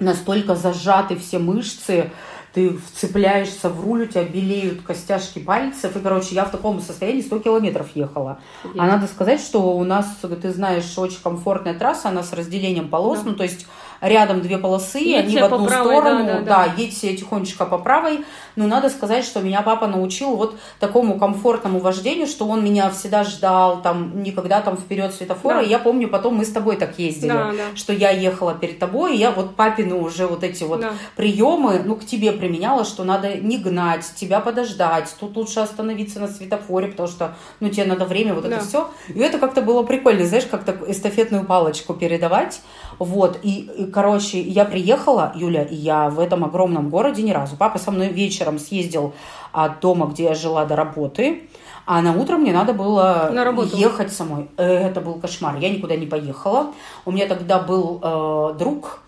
настолько 0.00 0.56
зажаты 0.56 1.16
все 1.16 1.38
мышцы, 1.38 2.10
ты 2.54 2.70
вцепляешься 2.70 3.68
в 3.68 3.84
руль, 3.84 4.02
у 4.02 4.06
тебя 4.06 4.24
белеют 4.24 4.82
костяшки 4.82 5.38
пальцев. 5.38 5.94
И, 5.94 6.00
короче, 6.00 6.34
я 6.34 6.44
в 6.44 6.50
таком 6.50 6.80
состоянии 6.80 7.20
100 7.20 7.38
километров 7.38 7.88
ехала. 7.94 8.40
Есть. 8.64 8.76
А 8.76 8.86
надо 8.86 9.06
сказать, 9.06 9.40
что 9.40 9.76
у 9.76 9.84
нас, 9.84 10.06
ты 10.22 10.52
знаешь, 10.52 10.98
очень 10.98 11.20
комфортная 11.22 11.74
трасса, 11.78 12.08
она 12.08 12.24
с 12.24 12.32
разделением 12.32 12.88
полос. 12.88 13.20
Да. 13.20 13.30
Ну, 13.30 13.36
то 13.36 13.44
есть 13.44 13.66
рядом 14.00 14.40
две 14.42 14.58
полосы, 14.58 14.98
Едьте 14.98 15.18
они 15.18 15.38
в 15.38 15.44
одну 15.44 15.66
правой, 15.66 15.96
сторону, 15.96 16.24
да, 16.26 16.32
да, 16.32 16.40
да, 16.40 16.64
да. 16.66 16.74
едьте 16.76 17.16
тихонечко 17.16 17.64
по 17.66 17.78
правой. 17.78 18.24
Но 18.56 18.66
надо 18.66 18.88
сказать, 18.90 19.24
что 19.24 19.40
меня 19.40 19.62
папа 19.62 19.86
научил 19.86 20.36
вот 20.36 20.56
такому 20.80 21.18
комфортному 21.18 21.78
вождению, 21.78 22.26
что 22.26 22.46
он 22.48 22.64
меня 22.64 22.90
всегда 22.90 23.24
ждал, 23.24 23.82
там, 23.82 24.22
никогда 24.22 24.60
там 24.60 24.76
вперед 24.76 25.14
светофора. 25.14 25.56
Да. 25.56 25.62
И 25.62 25.68
я 25.68 25.78
помню, 25.78 26.08
потом 26.08 26.36
мы 26.36 26.44
с 26.44 26.50
тобой 26.52 26.76
так 26.76 26.98
ездили, 26.98 27.28
Да, 27.30 27.52
да. 27.52 27.76
что 27.76 27.92
я 27.92 28.10
ехала 28.10 28.54
перед 28.54 28.78
тобой, 28.78 29.14
и 29.16 29.18
я 29.18 29.30
вот 29.30 29.54
папины 29.56 29.94
уже 29.94 30.26
вот 30.26 30.42
эти 30.44 30.64
вот 30.64 30.80
Да. 30.80 30.92
приемы, 31.16 31.80
ну, 31.84 31.96
к 31.96 32.04
тебе 32.04 32.32
применяла, 32.32 32.84
что 32.84 33.04
надо 33.04 33.36
не 33.36 33.58
гнать, 33.58 34.04
тебя 34.16 34.40
подождать, 34.40 35.14
тут 35.18 35.36
лучше 35.36 35.60
остановиться 35.60 36.20
на 36.20 36.28
светофоре, 36.28 36.88
потому 36.88 37.08
что, 37.08 37.34
ну, 37.60 37.68
тебе 37.68 37.84
надо 37.86 38.04
время, 38.04 38.34
вот 38.34 38.44
Да. 38.48 38.56
это 38.56 38.64
все. 38.64 38.90
И 39.08 39.18
это 39.20 39.38
как-то 39.38 39.62
было 39.62 39.82
прикольно, 39.82 40.24
знаешь, 40.26 40.46
как-то 40.46 40.76
эстафетную 40.86 41.44
палочку 41.44 41.94
передавать. 41.94 42.60
Вот, 42.98 43.38
и, 43.42 43.60
и, 43.60 43.84
короче, 43.92 44.40
я 44.40 44.64
приехала, 44.64 45.32
Юля, 45.34 45.62
и 45.62 45.74
я 45.74 46.08
в 46.10 46.20
этом 46.20 46.44
огромном 46.44 46.90
городе 46.90 47.22
ни 47.22 47.30
разу. 47.32 47.56
Папа 47.56 47.78
со 47.78 47.90
мной 47.90 48.08
вечером 48.08 48.58
съездил 48.58 49.14
от 49.52 49.80
дома, 49.80 50.06
где 50.06 50.24
я 50.24 50.34
жила, 50.34 50.64
до 50.64 50.76
работы, 50.76 51.48
а 51.86 52.02
на 52.02 52.12
утро 52.12 52.36
мне 52.36 52.52
надо 52.52 52.74
было 52.74 53.30
На 53.32 53.44
работу. 53.44 53.76
ехать 53.76 54.12
самой. 54.12 54.48
Э, 54.58 54.88
Это 54.88 55.00
был 55.00 55.14
кошмар. 55.14 55.56
Я 55.56 55.70
никуда 55.70 55.96
не 55.96 56.06
поехала. 56.06 56.72
У 57.06 57.12
меня 57.12 57.26
тогда 57.26 57.58
был 57.58 57.98
э, 58.02 58.54
друг, 58.58 59.00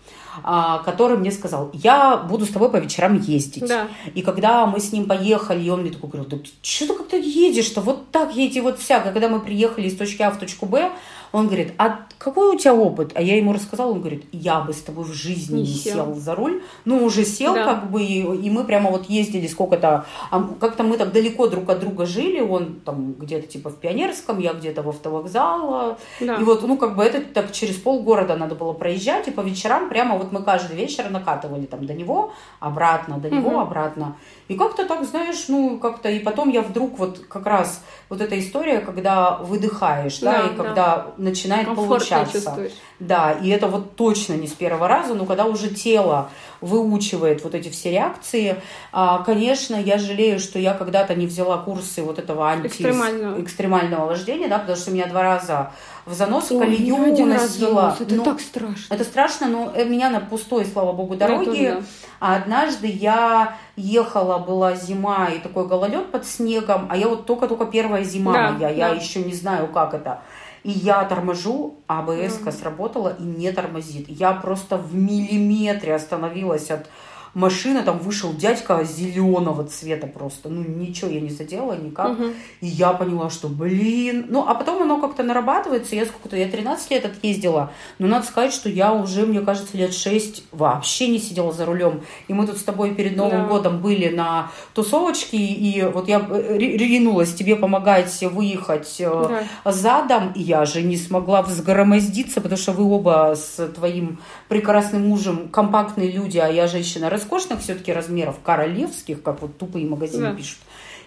а, 0.43 0.79
который 0.79 1.17
мне 1.17 1.31
сказал, 1.31 1.69
я 1.73 2.17
буду 2.17 2.45
с 2.45 2.49
тобой 2.49 2.69
по 2.69 2.77
вечерам 2.77 3.19
ездить. 3.19 3.67
Да. 3.67 3.87
И 4.15 4.21
когда 4.21 4.65
мы 4.65 4.79
с 4.79 4.91
ним 4.93 5.05
поехали, 5.05 5.61
и 5.61 5.69
он 5.69 5.81
мне 5.81 5.91
такой 5.91 6.09
говорил, 6.09 6.29
да 6.29 6.37
что 6.61 6.87
ты 6.87 6.93
как-то 6.93 7.17
едешь-то, 7.17 7.81
вот 7.81 8.09
так 8.11 8.33
едете, 8.35 8.61
вот 8.61 8.79
всяко. 8.79 9.11
Когда 9.11 9.27
мы 9.27 9.41
приехали 9.41 9.87
из 9.87 9.97
точки 9.97 10.21
А 10.21 10.31
в 10.31 10.39
точку 10.39 10.65
Б, 10.65 10.89
он 11.31 11.47
говорит, 11.47 11.73
а 11.77 11.99
какой 12.17 12.55
у 12.55 12.57
тебя 12.57 12.73
опыт? 12.75 13.11
А 13.15 13.21
я 13.21 13.37
ему 13.37 13.53
рассказала, 13.53 13.91
он 13.91 13.99
говорит, 13.99 14.25
я 14.31 14.59
бы 14.61 14.73
с 14.73 14.81
тобой 14.81 15.05
в 15.05 15.13
жизни 15.13 15.55
Не 15.57 15.61
не, 15.61 15.67
сел. 15.67 16.05
сел. 16.05 16.15
за 16.15 16.35
руль. 16.35 16.61
Ну, 16.85 17.03
уже 17.05 17.25
сел 17.25 17.53
Да. 17.53 17.63
как 17.65 17.89
бы, 17.89 18.03
и, 18.03 18.19
и 18.21 18.49
мы 18.49 18.63
прямо 18.63 18.91
вот 18.91 19.09
ездили 19.09 19.47
сколько-то, 19.47 20.05
а 20.29 20.43
как-то 20.59 20.83
мы 20.83 20.97
так 20.97 21.11
далеко 21.13 21.47
друг 21.47 21.69
от 21.69 21.79
друга 21.79 22.05
жили, 22.05 22.39
он 22.41 22.75
там 22.85 23.13
где-то 23.13 23.47
типа 23.47 23.69
в 23.69 23.77
Пионерском, 23.77 24.39
я 24.39 24.53
где-то 24.53 24.83
в 24.83 24.89
автовокзал, 24.89 25.97
Да. 26.19 26.35
и 26.35 26.43
вот, 26.43 26.63
ну, 26.67 26.77
как 26.77 26.95
бы 26.95 27.03
это 27.03 27.21
так 27.21 27.51
через 27.51 27.75
полгорода 27.77 28.35
надо 28.35 28.55
было 28.55 28.73
проезжать, 28.73 29.27
и 29.27 29.31
по 29.31 29.41
вечерам 29.41 29.89
прямо 29.89 30.17
вот 30.17 30.31
мы 30.31 30.43
каждый 30.43 30.75
вечер 30.75 31.09
накатывали 31.09 31.65
там 31.65 31.85
до 31.85 31.93
него, 31.93 32.33
обратно, 32.59 33.17
до 33.17 33.29
него, 33.29 33.51
Мгм. 33.51 33.59
обратно. 33.59 34.15
И 34.47 34.55
как-то 34.55 34.85
так, 34.85 35.05
знаешь, 35.05 35.45
ну, 35.47 35.79
как-то, 35.79 36.09
и 36.09 36.19
потом 36.19 36.49
я 36.49 36.61
вдруг 36.61 36.99
вот 36.99 37.19
как 37.29 37.45
раз 37.45 37.83
вот 38.09 38.19
эта 38.21 38.37
история, 38.37 38.79
когда 38.79 39.37
выдыхаешь, 39.37 40.19
да, 40.19 40.31
Да, 40.31 40.39
и 40.47 40.49
да. 40.49 40.63
когда 40.63 41.07
начинает 41.21 41.65
Комфортно 41.67 41.93
получаться. 41.95 42.33
чувствуешь. 42.33 42.71
Да, 42.99 43.31
и 43.31 43.49
это 43.49 43.67
вот 43.67 43.95
точно 43.95 44.33
не 44.33 44.47
с 44.47 44.51
первого 44.51 44.87
раза, 44.87 45.13
но 45.13 45.25
когда 45.25 45.45
уже 45.45 45.69
тело 45.69 46.29
выучивает 46.61 47.43
вот 47.43 47.55
эти 47.55 47.69
все 47.69 47.91
реакции, 47.91 48.55
а, 48.91 49.19
конечно, 49.23 49.75
я 49.75 49.97
жалею, 49.97 50.39
что 50.39 50.59
я 50.59 50.73
когда-то 50.73 51.15
не 51.15 51.25
взяла 51.27 51.57
курсы 51.57 52.03
вот 52.03 52.19
этого 52.19 52.47
анти... 52.49 52.67
Экстремального. 52.67 53.41
экстремального 53.41 54.05
вождения, 54.07 54.47
да, 54.47 54.59
потому 54.59 54.77
что 54.77 54.91
меня 54.91 55.07
два 55.07 55.23
раза 55.23 55.71
в 56.05 56.13
занос, 56.13 56.51
Ой, 56.51 56.59
колею 56.59 56.95
уносила. 56.95 57.95
Это 57.99 58.13
Ну, 58.15 58.23
так 58.23 58.39
страшно. 58.39 58.93
это 58.93 59.03
страшно, 59.03 59.47
но 59.47 59.71
э, 59.75 59.85
меня 59.85 60.09
на 60.09 60.19
пустой, 60.19 60.65
слава 60.65 60.91
богу, 60.93 61.15
дороге. 61.15 61.83
А 62.19 62.35
однажды 62.35 62.87
я 62.87 63.57
ехала, 63.75 64.37
была 64.37 64.75
зима 64.75 65.29
и 65.29 65.39
такой 65.39 65.67
гололед 65.67 66.11
под 66.11 66.27
снегом, 66.27 66.87
а 66.89 66.95
я 66.97 67.07
вот 67.07 67.25
только-только 67.25 67.65
первая 67.65 68.03
зима 68.03 68.33
Да, 68.33 68.51
моя, 68.51 68.69
я 68.69 68.89
да. 68.89 68.95
еще 68.95 69.23
не 69.23 69.33
знаю, 69.33 69.67
как 69.67 69.93
это. 69.95 70.21
И 70.63 70.69
я 70.71 71.03
торможу, 71.05 71.75
а 71.87 71.99
абс 71.99 72.57
сработала 72.57 73.15
и 73.19 73.23
не 73.23 73.51
тормозит. 73.51 74.07
Я 74.09 74.33
просто 74.33 74.77
в 74.77 74.93
миллиметре 74.93 75.95
остановилась 75.95 76.69
от 76.69 76.87
машины, 77.33 77.81
там 77.83 77.99
вышел 77.99 78.33
дядька 78.33 78.83
зеленого 78.83 79.63
цвета 79.63 80.07
просто. 80.07 80.49
Ну, 80.49 80.63
ничего 80.63 81.09
я 81.09 81.21
не 81.21 81.29
задела 81.29 81.73
никак. 81.77 82.11
Мгм. 82.19 82.33
И 82.61 82.67
я 82.67 82.93
поняла, 82.93 83.29
что, 83.29 83.47
блин... 83.47 84.25
Ну, 84.29 84.45
а 84.47 84.53
потом 84.55 84.81
оно 84.81 84.99
как-то 84.99 85.23
нарабатывается. 85.23 85.95
Я 85.95 86.05
сколько-то... 86.05 86.35
Я 86.35 86.47
13 86.47 86.91
лет 86.91 87.05
отъездила. 87.05 87.71
Но 87.99 88.07
надо 88.07 88.25
сказать, 88.25 88.53
что 88.53 88.69
я 88.69 88.93
уже, 88.93 89.25
мне 89.25 89.41
кажется, 89.41 89.77
лет 89.77 89.93
6 89.93 90.43
вообще 90.51 91.07
не 91.07 91.19
сидела 91.19 91.51
за 91.53 91.65
рулем. 91.65 92.01
И 92.27 92.33
мы 92.33 92.45
тут 92.47 92.57
с 92.57 92.63
тобой 92.63 92.93
перед 92.95 93.15
Новым 93.15 93.43
Да. 93.43 93.47
годом 93.47 93.81
были 93.81 94.09
на 94.09 94.51
тусовочке. 94.73 95.37
И 95.37 95.83
вот 95.83 96.07
я 96.07 96.19
э, 96.29 96.57
ри- 96.57 96.77
ринулась 96.77 97.33
тебе 97.33 97.55
помогать 97.55 98.21
выехать 98.23 98.95
э, 98.99 99.43
задом. 99.65 100.31
И 100.35 100.41
я 100.41 100.65
же 100.65 100.81
не 100.81 100.97
смогла 100.97 101.41
взгромоздиться, 101.41 102.41
потому 102.41 102.57
что 102.57 102.71
вы 102.73 102.83
оба 102.91 103.33
с 103.35 103.67
твоим 103.69 104.19
прекрасным 104.49 105.07
мужем 105.07 105.47
компактные 105.49 106.11
люди, 106.11 106.37
а 106.37 106.47
я 106.47 106.67
женщина 106.67 107.09
роскошных 107.21 107.61
все-таки 107.61 107.91
размеров, 107.93 108.37
королевских, 108.43 109.21
как 109.21 109.41
вот 109.41 109.57
тупые 109.57 109.85
магазины 109.87 110.29
Да. 110.31 110.33
пишут. 110.35 110.57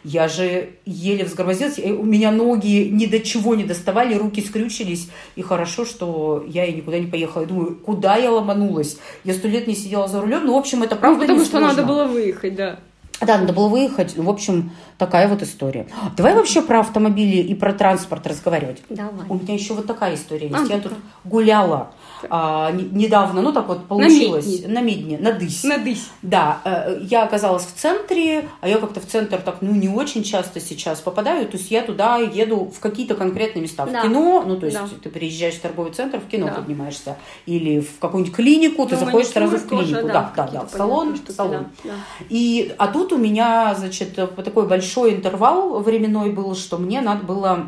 Я 0.06 0.28
же 0.28 0.71
еле 0.85 1.25
взгромоздилась, 1.25 1.78
и 1.78 1.90
у 1.90 2.02
меня 2.02 2.30
ноги 2.30 2.88
ни 2.92 3.06
до 3.06 3.21
чего 3.21 3.54
не 3.54 3.64
доставали, 3.64 4.14
руки 4.14 4.42
скрючились, 4.42 5.09
и 5.35 5.40
хорошо, 5.40 5.87
что 5.87 6.44
я 6.47 6.66
и 6.66 6.75
никуда 6.75 6.99
не 6.99 7.06
поехала. 7.06 7.42
Я 7.42 7.49
думаю, 7.49 7.76
куда 7.76 8.16
я 8.16 8.30
ломанулась? 8.30 8.99
Я 9.25 9.33
сто 9.33 9.49
лет 9.49 9.66
не 9.66 9.75
сидела 9.75 10.06
за 10.06 10.21
рулем, 10.21 10.44
но, 10.44 10.54
в 10.54 10.59
общем, 10.59 10.83
это 10.83 10.94
Ну, 10.97 11.00
правда 11.00 11.21
потому 11.21 11.38
не 11.38 11.44
что 11.47 11.52
сложно. 11.59 11.68
надо 11.68 11.85
было 11.85 12.04
выехать, 12.04 12.54
да. 12.54 12.78
Да, 13.23 13.38
надо 13.38 13.54
было 13.54 13.68
выехать. 13.68 14.14
В 14.18 14.28
общем, 14.28 14.73
такая 14.99 15.26
вот 15.28 15.40
история. 15.40 15.87
Давай 16.18 16.35
вообще 16.35 16.61
про 16.61 16.80
автомобили 16.80 17.37
и 17.37 17.54
про 17.54 17.73
транспорт 17.73 18.26
разговаривать. 18.26 18.83
Давай. 18.90 19.26
У 19.30 19.35
меня 19.37 19.54
еще 19.54 19.73
вот 19.73 19.87
такая 19.87 20.16
история 20.16 20.49
есть. 20.49 20.71
А, 20.71 20.75
я 20.75 20.80
тут 20.80 20.92
гуляла 21.25 21.92
а, 22.31 22.71
не- 22.73 22.85
недавно, 22.85 23.43
ну 23.43 23.52
так 23.52 23.69
вот 23.69 23.87
получилось. 23.87 24.47
Медне. 24.47 24.69
На 24.69 24.81
Медне, 24.81 25.19
на 25.19 25.33
Дысь. 25.33 25.64
Надысь. 25.64 26.09
Да, 26.23 26.59
э, 26.64 26.99
я 27.02 27.25
оказалась 27.25 27.64
в 27.64 27.73
центре, 27.81 28.49
а 28.61 28.69
я 28.69 28.78
как-то 28.78 29.00
в 29.00 29.07
центр 29.07 29.38
так, 29.38 29.57
ну, 29.61 29.73
не 29.73 29.88
очень 29.88 30.23
часто 30.23 30.61
сейчас 30.61 31.00
попадаю, 31.00 31.47
то 31.47 31.57
есть 31.57 31.71
я 31.71 31.83
туда 31.83 32.16
еду 32.19 32.71
в 32.75 32.81
какие-то 32.81 33.14
конкретные 33.14 33.62
места, 33.62 33.85
в 33.87 33.93
Да. 33.93 34.02
кино, 34.02 34.45
ну, 34.47 34.57
то 34.57 34.66
есть 34.66 34.78
Да. 34.78 34.87
ты 35.02 35.11
приезжаешь 35.11 35.54
в 35.54 35.61
торговый 35.61 35.93
центр, 35.93 36.19
в 36.19 36.26
кино 36.28 36.47
Да. 36.47 36.54
поднимаешься, 36.54 37.16
или 37.47 37.81
в 37.81 37.99
какую-нибудь 37.99 38.35
клинику, 38.35 38.87
ты 38.87 38.95
Ну, 38.97 39.00
заходишь 39.04 39.28
сразу 39.28 39.57
в 39.59 39.66
клинику, 39.66 39.90
тоже, 40.00 40.07
да, 40.07 40.33
да, 40.37 40.49
да, 40.52 40.66
в 40.66 40.71
салон, 40.71 41.14
в 41.14 41.31
салон. 41.33 41.66
да, 41.85 41.90
да. 41.90 41.95
И, 42.28 42.75
а 42.78 42.88
тут 42.88 43.12
у 43.12 43.19
меня, 43.19 43.75
значит, 43.78 44.14
такой 44.14 44.66
большой 44.66 45.14
интервал 45.14 45.81
временной 45.81 46.31
был, 46.31 46.54
что 46.54 46.78
мне 46.78 47.00
надо 47.00 47.25
было 47.25 47.66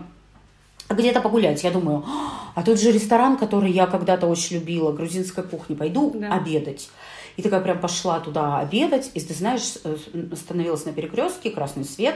где-то 0.89 1.21
погулять. 1.21 1.63
Я 1.65 1.71
думаю, 1.71 2.05
а 2.55 2.63
тут 2.63 2.81
же 2.81 2.93
ресторан, 2.93 3.37
который 3.37 3.71
я 3.71 3.87
когда-то 3.87 4.27
очень 4.27 4.57
любила, 4.57 4.93
грузинской 4.93 5.45
кухни, 5.45 5.75
пойду 5.75 6.13
Да. 6.15 6.33
обедать. 6.33 6.89
И 7.37 7.43
такая 7.43 7.61
прям 7.61 7.79
пошла 7.81 8.19
туда 8.21 8.59
обедать, 8.59 9.11
и 9.15 9.21
ты 9.21 9.35
знаешь, 9.35 9.75
э, 9.85 9.97
остановилась 10.33 10.85
на 10.87 10.93
перекрестке, 10.93 11.51
красный 11.51 11.85
свет. 11.85 12.15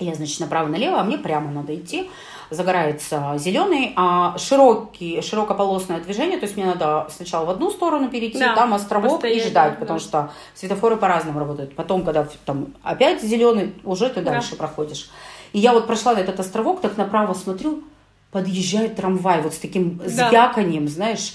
Я, 0.00 0.14
значит, 0.14 0.40
направо-налево, 0.40 0.98
а 0.98 1.04
мне 1.04 1.18
прямо 1.18 1.50
надо 1.52 1.74
идти. 1.76 2.10
Загорается 2.48 3.34
зеленый, 3.38 3.92
а 3.96 4.36
широкий, 4.38 5.20
широкополосное 5.20 6.00
движение, 6.00 6.38
то 6.38 6.46
есть 6.46 6.56
мне 6.56 6.66
надо 6.66 7.06
сначала 7.10 7.44
в 7.44 7.50
одну 7.50 7.70
сторону 7.70 8.08
перейти, 8.08 8.38
Да, 8.38 8.54
там 8.56 8.74
островок 8.74 9.12
и 9.20 9.28
постоять, 9.28 9.48
ждать, 9.48 9.72
да, 9.74 9.78
потому 9.78 9.98
да. 10.00 10.04
что 10.04 10.30
светофоры 10.54 10.96
по-разному 10.96 11.38
работают. 11.38 11.76
Потом, 11.76 12.02
когда 12.02 12.26
там 12.46 12.68
опять 12.82 13.22
зеленый, 13.22 13.74
уже 13.84 14.08
ты 14.08 14.22
Да. 14.22 14.32
дальше 14.32 14.56
проходишь. 14.56 15.10
И 15.52 15.58
я 15.58 15.72
вот 15.72 15.86
прошла 15.86 16.14
на 16.14 16.18
этот 16.18 16.40
островок, 16.40 16.80
так 16.80 16.96
направо 16.96 17.34
смотрю, 17.34 17.82
подъезжает 18.30 18.96
трамвай 18.96 19.42
вот 19.42 19.54
с 19.54 19.58
таким 19.58 19.98
Да. 19.98 20.08
звяканием, 20.28 20.88
знаешь. 20.88 21.34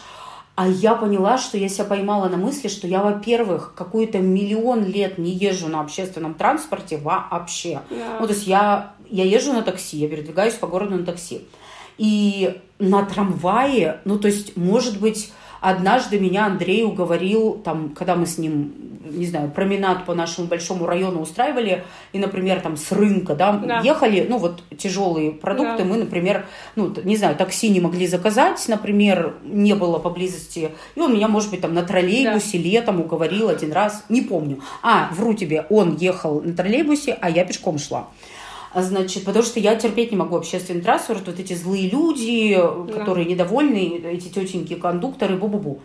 А 0.55 0.69
я 0.69 0.95
поняла, 0.95 1.37
что 1.37 1.57
я 1.57 1.67
себя 1.67 1.83
поймала 1.83 2.29
на 2.29 2.37
мысли, 2.37 2.69
что 2.69 2.87
я, 2.87 3.01
во-первых, 3.03 3.73
какой-то 3.75 4.19
миллион 4.19 4.85
лет 4.85 5.17
не 5.17 5.31
езжу 5.31 5.67
на 5.67 5.81
общественном 5.81 6.33
транспорте 6.33 6.97
вообще. 6.97 7.81
Да. 7.89 8.17
Ну, 8.21 8.27
то 8.27 8.33
есть 8.33 8.47
я, 8.47 8.93
я 9.09 9.25
езжу 9.25 9.51
на 9.51 9.63
такси, 9.63 9.97
я 9.97 10.07
передвигаюсь 10.07 10.53
по 10.53 10.67
городу 10.67 10.95
на 10.95 11.05
такси. 11.05 11.41
И 11.97 12.57
на 12.79 13.03
трамвае, 13.03 13.99
ну, 14.05 14.17
то 14.17 14.29
есть, 14.29 14.55
может 14.55 14.99
быть, 14.99 15.33
однажды 15.61 16.19
меня 16.19 16.45
Андрей 16.45 16.83
уговорил, 16.83 17.53
там, 17.63 17.89
когда 17.89 18.15
мы 18.15 18.25
с 18.25 18.37
ним, 18.37 18.73
не 19.05 19.25
знаю, 19.25 19.51
променад 19.51 20.05
по 20.05 20.13
нашему 20.15 20.47
большому 20.47 20.85
району 20.85 21.21
устраивали, 21.21 21.83
и, 22.13 22.19
например, 22.19 22.61
там 22.61 22.75
с 22.77 22.91
рынка, 22.91 23.35
да, 23.35 23.53
Да. 23.53 23.79
ехали, 23.81 24.25
ну, 24.27 24.37
вот 24.37 24.63
тяжелые 24.77 25.31
продукты, 25.31 25.83
Да. 25.83 25.85
мы, 25.85 25.97
например, 25.97 26.45
ну, 26.75 26.93
не 27.03 27.15
знаю, 27.17 27.35
такси 27.35 27.69
не 27.69 27.79
могли 27.79 28.07
заказать, 28.07 28.63
например, 28.67 29.35
не 29.43 29.75
было 29.75 29.99
поблизости, 29.99 30.71
и 30.95 30.99
он 30.99 31.13
меня, 31.13 31.27
может 31.27 31.51
быть, 31.51 31.61
там 31.61 31.73
на 31.73 31.83
троллейбусе 31.83 32.57
летом 32.57 32.99
уговорил 32.99 33.49
один 33.49 33.71
раз, 33.71 34.03
не 34.09 34.21
помню. 34.21 34.59
А, 34.81 35.09
вру 35.13 35.33
тебе, 35.33 35.65
он 35.69 35.95
ехал 35.97 36.41
на 36.41 36.53
троллейбусе, 36.53 37.17
а 37.21 37.29
я 37.29 37.45
пешком 37.45 37.77
шла. 37.77 38.07
А, 38.75 38.81
Значит, 38.81 39.23
потому 39.23 39.45
что 39.45 39.61
я 39.61 39.75
терпеть 39.77 40.11
не 40.11 40.17
могу 40.17 40.35
общественный 40.35 40.81
транспорт, 40.81 41.23
вот 41.27 41.39
эти 41.39 41.53
злые 41.53 41.89
люди, 41.89 42.61
которые 42.91 43.25
недовольны, 43.25 44.01
эти 44.03 44.27
тетеньки, 44.27 44.75
кондукторы, 44.75 45.37
бу-бу-бу. 45.37 45.79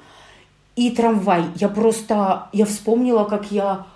И 0.74 0.90
трамвай. 0.90 1.44
Я 1.54 1.68
просто, 1.68 2.48
я 2.52 2.66
вспомнила, 2.66 3.24
как 3.24 3.52
я 3.52 3.86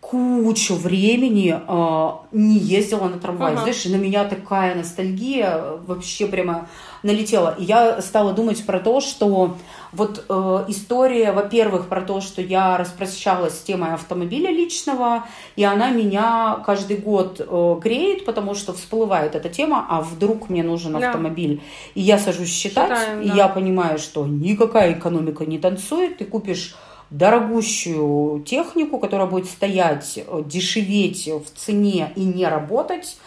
кучу 0.00 0.76
времени 0.76 1.60
э, 1.60 2.10
не 2.30 2.58
ездила 2.58 3.08
на 3.08 3.18
трамвае. 3.18 3.54
Ага. 3.54 3.62
Знаешь, 3.62 3.84
на 3.86 3.96
меня 3.96 4.24
такая 4.24 4.76
ностальгия 4.76 5.78
вообще 5.86 6.26
прямо 6.26 6.68
налетела. 7.02 7.56
И 7.58 7.64
я 7.64 8.00
стала 8.00 8.32
думать 8.32 8.64
про 8.64 8.78
то, 8.78 9.00
что 9.00 9.56
Вот 9.92 10.24
э, 10.28 10.64
история, 10.68 11.32
во-первых, 11.32 11.88
про 11.88 12.00
то, 12.00 12.20
что 12.20 12.40
я 12.42 12.76
распрощалась 12.76 13.58
с 13.58 13.62
темой 13.62 13.94
автомобиля 13.94 14.50
личного, 14.50 15.24
и 15.56 15.64
она 15.64 15.90
меня 15.90 16.62
каждый 16.64 16.96
год 16.96 17.40
э, 17.40 17.76
греет, 17.82 18.24
потому 18.24 18.54
что 18.54 18.72
всплывает 18.72 19.34
эта 19.34 19.48
тема, 19.48 19.86
а 19.88 20.00
вдруг 20.00 20.48
мне 20.48 20.62
нужен 20.62 20.92
Да. 20.92 21.08
автомобиль. 21.08 21.60
И 21.94 22.00
я 22.00 22.18
сажусь 22.18 22.52
считать, 22.52 22.90
Считаем, 22.98 23.22
и 23.22 23.28
да. 23.28 23.34
я 23.34 23.48
понимаю, 23.48 23.98
что 23.98 24.26
никакая 24.26 24.92
экономика 24.92 25.44
не 25.44 25.58
танцует, 25.58 26.18
ты 26.18 26.24
купишь 26.24 26.76
дорогущую 27.10 28.42
технику, 28.44 28.98
которая 28.98 29.26
будет 29.26 29.46
стоять, 29.46 30.18
э, 30.24 30.42
дешеветь 30.46 31.26
в 31.26 31.58
цене 31.58 32.12
и 32.14 32.24
не 32.24 32.46
работать, 32.46 33.18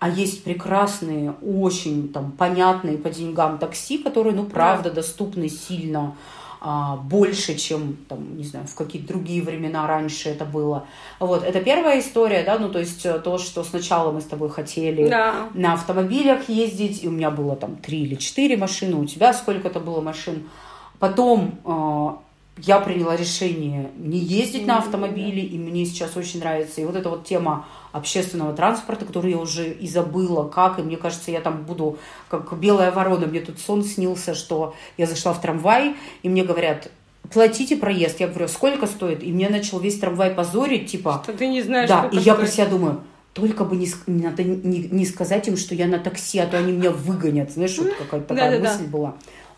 а 0.00 0.08
есть 0.08 0.44
прекрасные, 0.44 1.34
очень 1.42 2.08
там 2.08 2.32
понятные 2.32 2.96
по 2.96 3.10
деньгам 3.10 3.58
такси, 3.58 3.98
которые, 3.98 4.34
ну, 4.34 4.46
правда, 4.46 4.90
доступны 4.90 5.50
сильно 5.50 6.16
а, 6.62 6.96
больше, 6.96 7.54
чем, 7.54 7.98
там, 8.08 8.36
не 8.36 8.44
знаю, 8.44 8.66
в 8.66 8.74
какие-то 8.74 9.08
другие 9.08 9.42
времена 9.42 9.86
раньше 9.86 10.30
это 10.30 10.46
было. 10.46 10.86
Вот, 11.18 11.42
это 11.44 11.60
первая 11.60 12.00
история, 12.00 12.42
да, 12.44 12.58
ну, 12.58 12.70
то 12.70 12.78
есть 12.78 13.04
э, 13.04 13.18
то, 13.18 13.36
что 13.36 13.62
сначала 13.62 14.10
мы 14.10 14.22
с 14.22 14.24
тобой 14.24 14.48
хотели 14.48 15.06
Да. 15.06 15.48
на 15.52 15.74
автомобилях 15.74 16.48
ездить, 16.48 17.04
и 17.04 17.08
у 17.08 17.10
меня 17.10 17.30
было 17.30 17.54
там 17.54 17.76
три 17.76 18.02
или 18.02 18.14
четыре 18.14 18.56
машины, 18.56 18.96
у 18.96 19.04
тебя 19.04 19.34
сколько-то 19.34 19.80
было 19.80 20.00
машин. 20.00 20.48
Потом 20.98 21.58
э, 21.64 22.29
я 22.58 22.80
приняла 22.80 23.16
решение 23.16 23.90
не 23.96 24.18
ездить 24.18 24.66
на 24.66 24.78
автомобиле, 24.78 25.42
и 25.42 25.58
мне 25.58 25.84
сейчас 25.86 26.16
очень 26.16 26.40
нравится. 26.40 26.80
И 26.80 26.84
вот 26.84 26.96
эта 26.96 27.08
вот 27.08 27.24
тема 27.24 27.66
общественного 27.92 28.52
транспорта, 28.52 29.04
которую 29.04 29.32
я 29.32 29.38
уже 29.38 29.72
и 29.72 29.88
забыла, 29.88 30.46
как, 30.48 30.78
и 30.78 30.82
мне 30.82 30.96
кажется, 30.96 31.30
я 31.30 31.40
там 31.40 31.62
буду 31.62 31.98
как 32.28 32.52
белая 32.58 32.90
ворона. 32.90 33.26
Мне 33.26 33.40
тут 33.40 33.58
сон 33.58 33.84
снился, 33.84 34.34
что 34.34 34.74
я 34.96 35.06
зашла 35.06 35.32
в 35.32 35.40
трамвай, 35.40 35.96
и 36.22 36.28
мне 36.28 36.44
говорят, 36.44 36.90
платите 37.32 37.76
проезд. 37.76 38.20
Я 38.20 38.28
говорю, 38.28 38.48
сколько 38.48 38.86
стоит? 38.86 39.22
И 39.22 39.32
мне 39.32 39.48
начал 39.48 39.78
весь 39.80 39.98
трамвай 39.98 40.30
позорить, 40.30 40.90
типа, 40.90 41.20
Что 41.24 41.32
ты 41.32 41.48
не 41.48 41.62
знаешь, 41.62 41.88
да, 41.88 42.08
и 42.12 42.18
я 42.18 42.34
про 42.34 42.46
себя 42.46 42.66
думаю, 42.66 43.00
только 43.32 43.64
бы 43.64 43.76
не, 43.76 43.88
не 44.06 44.24
надо 44.24 44.42
не, 44.42 44.88
не 44.90 45.06
сказать 45.06 45.46
им, 45.48 45.56
что 45.56 45.74
я 45.74 45.86
на 45.86 45.98
такси, 45.98 46.38
а 46.38 46.46
то 46.46 46.58
они 46.58 46.72
меня 46.72 46.90
выгонят. 46.90 47.52
Знаешь, 47.52 47.78
вот 47.78 47.92
какая-то 47.94 48.26
такая 48.26 48.60
мысль 48.60 48.86
была. 48.86 49.14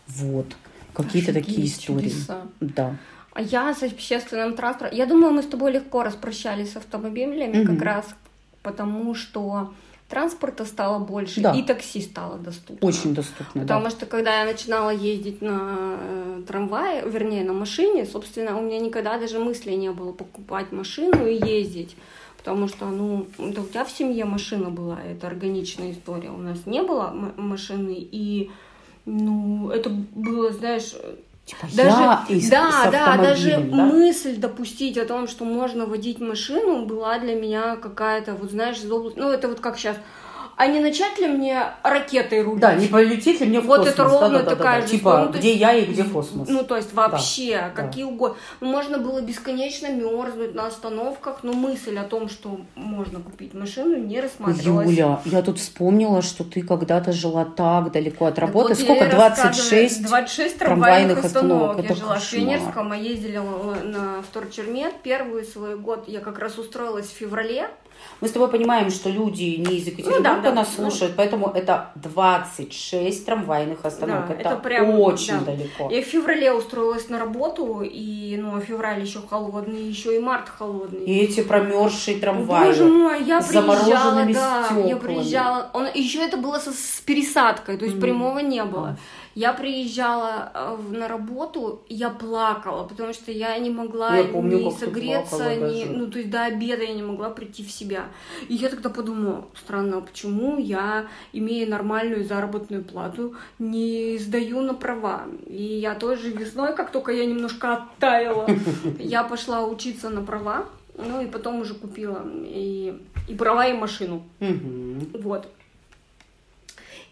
Вот. 0.07 0.45
Какие-то 0.93 1.33
такие 1.33 1.65
истории. 1.67 2.09
чудеса. 2.09 2.47
Да. 2.59 2.95
А 3.33 3.41
я 3.41 3.73
с 3.73 3.81
общественным 3.83 4.53
транспортом... 4.55 4.95
Я 4.97 5.05
думаю, 5.05 5.33
мы 5.33 5.41
с 5.41 5.47
тобой 5.47 5.71
легко 5.71 6.03
распрощались 6.03 6.73
с 6.73 6.75
автомобилями, 6.77 7.63
Мгм. 7.63 7.75
как 7.75 7.81
раз 7.85 8.05
потому, 8.61 9.15
что 9.15 9.73
транспорта 10.07 10.65
стало 10.65 10.99
больше, 10.99 11.41
Да. 11.41 11.53
и 11.53 11.63
такси 11.63 12.01
стало 12.01 12.37
доступно. 12.37 12.87
Очень 12.87 13.15
доступно, 13.15 13.61
Потому 13.61 13.85
да. 13.85 13.89
что 13.89 14.05
когда 14.05 14.41
я 14.41 14.45
начинала 14.45 14.91
ездить 14.91 15.41
на 15.41 15.97
э, 15.99 16.41
трамвае, 16.47 17.01
вернее, 17.09 17.43
на 17.43 17.53
машине, 17.53 18.05
собственно, 18.05 18.55
у 18.57 18.61
меня 18.61 18.79
никогда 18.79 19.17
даже 19.17 19.39
мысли 19.39 19.71
не 19.71 19.91
было 19.91 20.11
покупать 20.11 20.71
машину 20.71 21.25
и 21.25 21.33
ездить. 21.33 21.95
Потому 22.37 22.67
что, 22.67 22.85
ну, 22.87 23.25
да 23.39 23.61
у 23.61 23.65
тебя 23.65 23.85
в 23.85 23.89
семье 23.91 24.25
машина 24.25 24.69
была, 24.69 24.99
это 25.01 25.27
органичная 25.27 25.93
история. 25.93 26.29
У 26.29 26.37
нас 26.37 26.65
не 26.67 26.83
было 26.83 27.07
машины, 27.37 27.95
и, 27.97 28.51
ну, 29.05 29.69
это 29.69 29.89
было, 29.89 30.51
знаешь, 30.51 30.93
Типа 31.45 31.67
даже, 31.75 31.89
я 31.89 32.25
и 32.29 32.39
с- 32.39 32.49
да, 32.49 32.89
да, 32.89 33.17
даже 33.17 33.57
да? 33.57 33.85
мысль 33.85 34.37
допустить 34.37 34.97
о 34.97 35.05
том, 35.05 35.27
что 35.27 35.43
можно 35.43 35.85
водить 35.85 36.21
машину, 36.21 36.85
была 36.85 37.19
для 37.19 37.35
меня 37.35 37.75
какая-то, 37.75 38.33
вот 38.33 38.51
знаешь, 38.51 38.77
из 38.77 38.89
области- 38.89 39.19
ну 39.19 39.29
это 39.29 39.49
вот 39.49 39.59
как 39.59 39.77
сейчас, 39.77 39.97
а 40.57 40.67
не 40.67 40.79
начать 40.79 41.17
ли 41.19 41.27
мне 41.27 41.61
ракетой 41.83 42.41
рулить? 42.43 42.59
Да, 42.61 42.75
не 42.75 42.87
полетит 42.87 43.41
ли 43.41 43.47
мне 43.47 43.59
в 43.59 43.65
Вот 43.65 43.77
космос? 43.79 43.93
это 43.93 44.03
ровно 44.03 44.29
Да-да-да-да. 44.29 44.55
такая 44.55 44.81
же 44.81 44.87
Типа. 44.87 45.29
Ну, 45.31 45.37
где 45.37 45.49
есть- 45.49 45.59
я 45.61 45.73
и 45.73 45.85
где 45.85 46.03
космос? 46.03 46.47
Ну, 46.49 46.63
то 46.63 46.75
есть 46.77 46.93
вообще, 46.93 47.71
Да, 47.75 47.83
какие 47.83 48.03
угодно. 48.03 48.37
Ну, 48.61 48.67
Можно 48.71 48.97
было 48.97 49.21
бесконечно 49.21 49.87
мерзнуть 49.91 50.53
на 50.55 50.67
остановках, 50.67 51.39
но 51.43 51.53
мысль 51.53 51.97
о 51.97 52.03
том, 52.03 52.29
что 52.29 52.59
можно 52.75 53.19
купить 53.19 53.53
машину, 53.53 53.97
не 53.97 54.19
рассматривалась. 54.21 54.89
Юля, 54.89 55.19
я 55.25 55.41
тут 55.41 55.59
вспомнила, 55.59 56.21
что 56.21 56.43
ты 56.43 56.61
когда-то 56.61 57.11
жила 57.11 57.45
так 57.45 57.91
далеко 57.91 58.25
от 58.25 58.39
работы. 58.39 58.69
вот, 58.69 58.79
я 58.79 58.83
Сколько? 58.85 59.05
и 59.05 59.09
рассказываю, 59.09 59.53
26? 59.53 60.03
26 60.07 60.57
трамвайных 60.59 61.17
трамвайных 61.19 61.25
остановок. 61.25 61.61
остановок. 61.71 61.77
Я 61.77 61.83
Это 61.85 61.95
жила 61.95 62.15
в 62.15 62.19
кошмар. 62.19 62.39
Пионерском, 62.41 62.91
а 62.91 62.95
ездила 62.97 63.75
на 63.83 64.21
вторчермет. 64.21 64.93
Первый 65.03 65.43
свой 65.43 65.77
год 65.77 66.05
я 66.07 66.19
как 66.19 66.39
раз 66.39 66.57
устроилась 66.57 67.07
в 67.07 67.13
феврале. 67.15 67.69
Мы 68.21 68.27
с 68.27 68.31
тобой 68.31 68.49
понимаем, 68.49 68.89
что 68.89 69.09
люди 69.09 69.43
не 69.57 69.77
из 69.77 69.87
Екатеринбурга 69.87 70.17
Ну 70.17 70.23
да, 70.23 70.41
да, 70.41 70.51
нас 70.53 70.69
ну. 70.77 70.89
слушают, 70.89 71.13
поэтому 71.17 71.49
это 71.49 71.91
26 71.95 73.25
трамвайных 73.25 73.83
остановок. 73.85 74.27
Да, 74.29 74.33
это, 74.35 74.49
это 74.49 74.55
прям, 74.57 74.99
очень 74.99 75.39
да. 75.39 75.51
далеко. 75.51 75.89
Я 75.91 76.01
в 76.01 76.05
феврале 76.05 76.53
устроилась 76.53 77.09
на 77.09 77.19
работу, 77.19 77.81
и, 77.83 78.37
ну, 78.37 78.55
а 78.57 78.61
февраль 78.61 79.01
еще 79.01 79.19
холодный, 79.29 79.83
еще 79.83 80.15
и 80.15 80.19
март 80.19 80.49
холодный. 80.49 81.05
И 81.05 81.19
эти 81.19 81.41
промерзшие 81.43 82.17
трамваи. 82.19 82.67
Боже 82.67 82.85
мой, 82.85 83.23
я 83.23 83.41
приезжала, 83.41 84.23
да, 84.23 84.29
я 84.29 84.63
стеклами. 84.63 84.93
приезжала. 84.99 85.69
Он, 85.73 85.87
еще 85.93 86.19
это 86.19 86.37
было 86.37 86.59
со, 86.59 86.71
с 86.71 87.01
пересадкой, 87.05 87.77
то 87.77 87.85
есть 87.85 87.95
Мгм. 87.97 88.01
прямого 88.01 88.39
не 88.39 88.63
было. 88.63 88.89
А. 88.89 88.97
Я 89.35 89.53
приезжала 89.53 90.51
э, 90.53 90.77
на 90.91 91.07
работу, 91.07 91.81
я 91.89 92.11
плакала, 92.11 92.83
потому 92.83 93.13
что 93.13 93.31
я 93.31 93.57
не 93.57 93.71
могла 93.71 94.15
Я 94.15 94.25
помню, 94.25 94.59
ни 94.59 94.69
согреться, 94.69 95.55
ни, 95.55 95.59
даже. 95.59 95.85
ну 95.91 96.07
то 96.07 96.19
есть 96.19 96.29
до 96.29 96.45
обеда 96.45 96.83
я 96.83 96.93
не 96.93 97.01
могла 97.01 97.31
прийти 97.31 97.63
в 97.63 97.71
себя. 97.71 98.05
И 98.47 98.53
я 98.53 98.69
тогда 98.69 98.89
подумала, 98.89 99.45
странно, 99.55 99.97
а 99.97 100.01
почему 100.01 100.59
я, 100.59 101.07
имея 101.33 101.67
нормальную 101.67 102.25
заработную 102.25 102.83
плату, 102.83 103.33
не 103.57 104.19
сдаю 104.19 104.61
на 104.61 104.75
права? 104.75 105.23
И 105.47 105.63
я 105.63 105.95
тоже 105.95 106.29
весной, 106.29 106.75
как 106.75 106.91
только 106.91 107.11
я 107.11 107.25
немножко 107.25 107.73
оттаяла, 107.73 108.47
я 108.99 109.23
пошла 109.23 109.65
учиться 109.65 110.09
на 110.09 110.21
права, 110.21 110.65
ну 110.95 111.21
и 111.21 111.25
потом 111.25 111.59
уже 111.59 111.73
купила 111.73 112.23
и, 112.45 112.93
и 113.27 113.33
права, 113.33 113.65
и 113.65 113.73
машину. 113.73 114.21
Мгм. 114.39 115.07
Вот. 115.21 115.47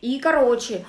И, 0.01 0.19
короче, 0.19 0.85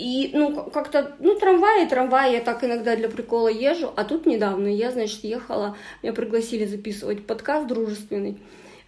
и, 0.00 0.30
ну, 0.32 0.54
как-то, 0.70 1.14
ну, 1.20 1.34
трамваи, 1.38 1.86
трамваи, 1.86 2.32
я 2.32 2.40
так 2.40 2.64
иногда 2.64 2.96
для 2.96 3.08
прикола 3.08 3.48
езжу, 3.48 3.92
а 3.96 4.04
тут 4.04 4.26
недавно 4.26 4.66
я, 4.68 4.90
значит, 4.90 5.22
ехала, 5.24 5.76
меня 6.02 6.12
пригласили 6.14 6.64
записывать 6.64 7.26
подкаст 7.26 7.66
дружественный 7.68 8.38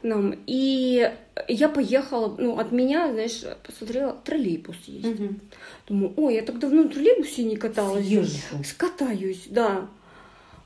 нам, 0.03 0.35
и 0.46 1.12
я 1.48 1.68
поехала, 1.68 2.35
ну, 2.38 2.59
от 2.59 2.72
меня, 2.72 3.12
знаешь, 3.12 3.42
посмотрела, 3.64 4.16
троллейбус 4.25 4.77
есть. 4.87 5.07
Мгм. 5.07 5.40
Думаю, 5.87 6.12
ой, 6.16 6.35
я 6.35 6.42
так 6.42 6.59
давно 6.59 6.83
на 6.85 6.88
троллейбусе 6.88 7.44
не 7.44 7.57
каталась. 7.57 8.05
Съезжу. 8.07 8.38
Скатаюсь, 8.64 9.44
да. 9.48 9.87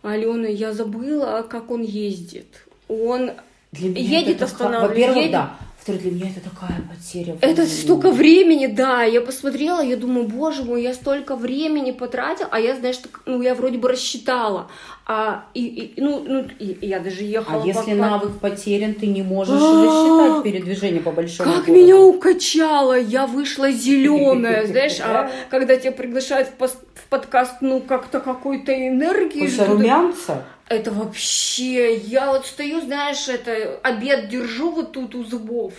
Алена, 0.03 0.49
я 0.49 0.73
забыла, 0.73 1.45
как 1.51 1.71
он 1.71 1.83
ездит. 1.83 2.67
Он 2.89 3.33
Едет, 3.73 4.37
это 4.37 4.47
такая- 4.47 4.47
останавливает, 4.47 4.91
Во-первых, 4.91 5.17
едет. 5.19 5.33
да. 5.33 5.57
Во-вторых, 5.87 6.03
для 6.03 6.11
меня 6.11 6.33
это 6.37 6.51
такая 6.51 6.81
потеря. 6.88 7.37
Это 7.40 7.62
времени. 7.62 7.70
столько 7.81 8.11
времени, 8.11 8.66
да. 8.66 9.05
Я 9.05 9.20
посмотрела, 9.20 9.81
я 9.81 9.96
думаю, 9.96 10.27
боже 10.27 10.64
мой, 10.64 10.83
я 10.83 10.92
столько 10.94 11.37
времени 11.37 11.92
потратила, 11.92 12.49
а 12.51 12.59
я, 12.59 12.75
знаешь, 12.75 12.96
так, 12.96 13.20
ну, 13.25 13.40
я 13.40 13.55
вроде 13.55 13.79
бы 13.79 13.88
рассчитала. 13.88 14.68
А, 15.07 15.44
и, 15.55 15.64
и- 15.64 16.01
ну, 16.01 16.25
ну, 16.27 16.44
и, 16.59 16.72
и 16.72 16.87
я 16.88 16.99
даже 16.99 17.22
ехала 17.22 17.59
А 17.59 17.62
по- 17.62 17.66
если 17.66 17.90
по- 17.92 17.96
навык 17.96 18.33
потерян, 18.40 18.94
ты 18.94 19.07
не 19.07 19.22
можешь 19.22 19.61
А, 19.62 19.85
рассчитать 19.85 20.42
передвижение 20.42 21.01
по 21.01 21.12
большому 21.12 21.53
Как 21.53 21.66
городу. 21.66 21.81
меня 21.85 21.96
укачало, 22.01 22.99
я 22.99 23.29
вышла 23.29 23.70
зеленая, 23.70 24.66
знаешь, 24.66 24.99
а 25.01 25.31
когда 25.51 25.77
тебя 25.77 25.92
приглашают 25.92 26.49
в, 26.59 26.77
подкаст, 27.11 27.55
ну, 27.61 27.81
как-то 27.81 28.18
какой-то 28.18 28.72
энергии. 28.72 29.46
Что-то- 29.46 29.70
румянца? 29.70 30.44
Это 30.68 30.90
вообще, 30.90 31.94
я 31.94 32.33
вот 32.33 32.46
стою, 32.46 32.81
знаешь, 32.81 33.29
это 33.29 33.79
обед 33.85 34.29
держу 34.29 34.72
вот 34.72 34.92
тут 34.92 35.14
у 35.14 35.22
зубов. 35.22 35.74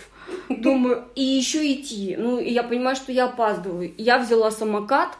Думаю, 0.48 1.04
и 1.14 1.22
еще 1.22 1.72
идти. 1.72 2.16
Ну, 2.18 2.38
и 2.38 2.50
я 2.50 2.62
понимаю, 2.62 2.96
что 2.96 3.12
я 3.12 3.26
опаздываю. 3.26 3.92
Я 3.98 4.18
взяла 4.18 4.50
самокат 4.50 5.10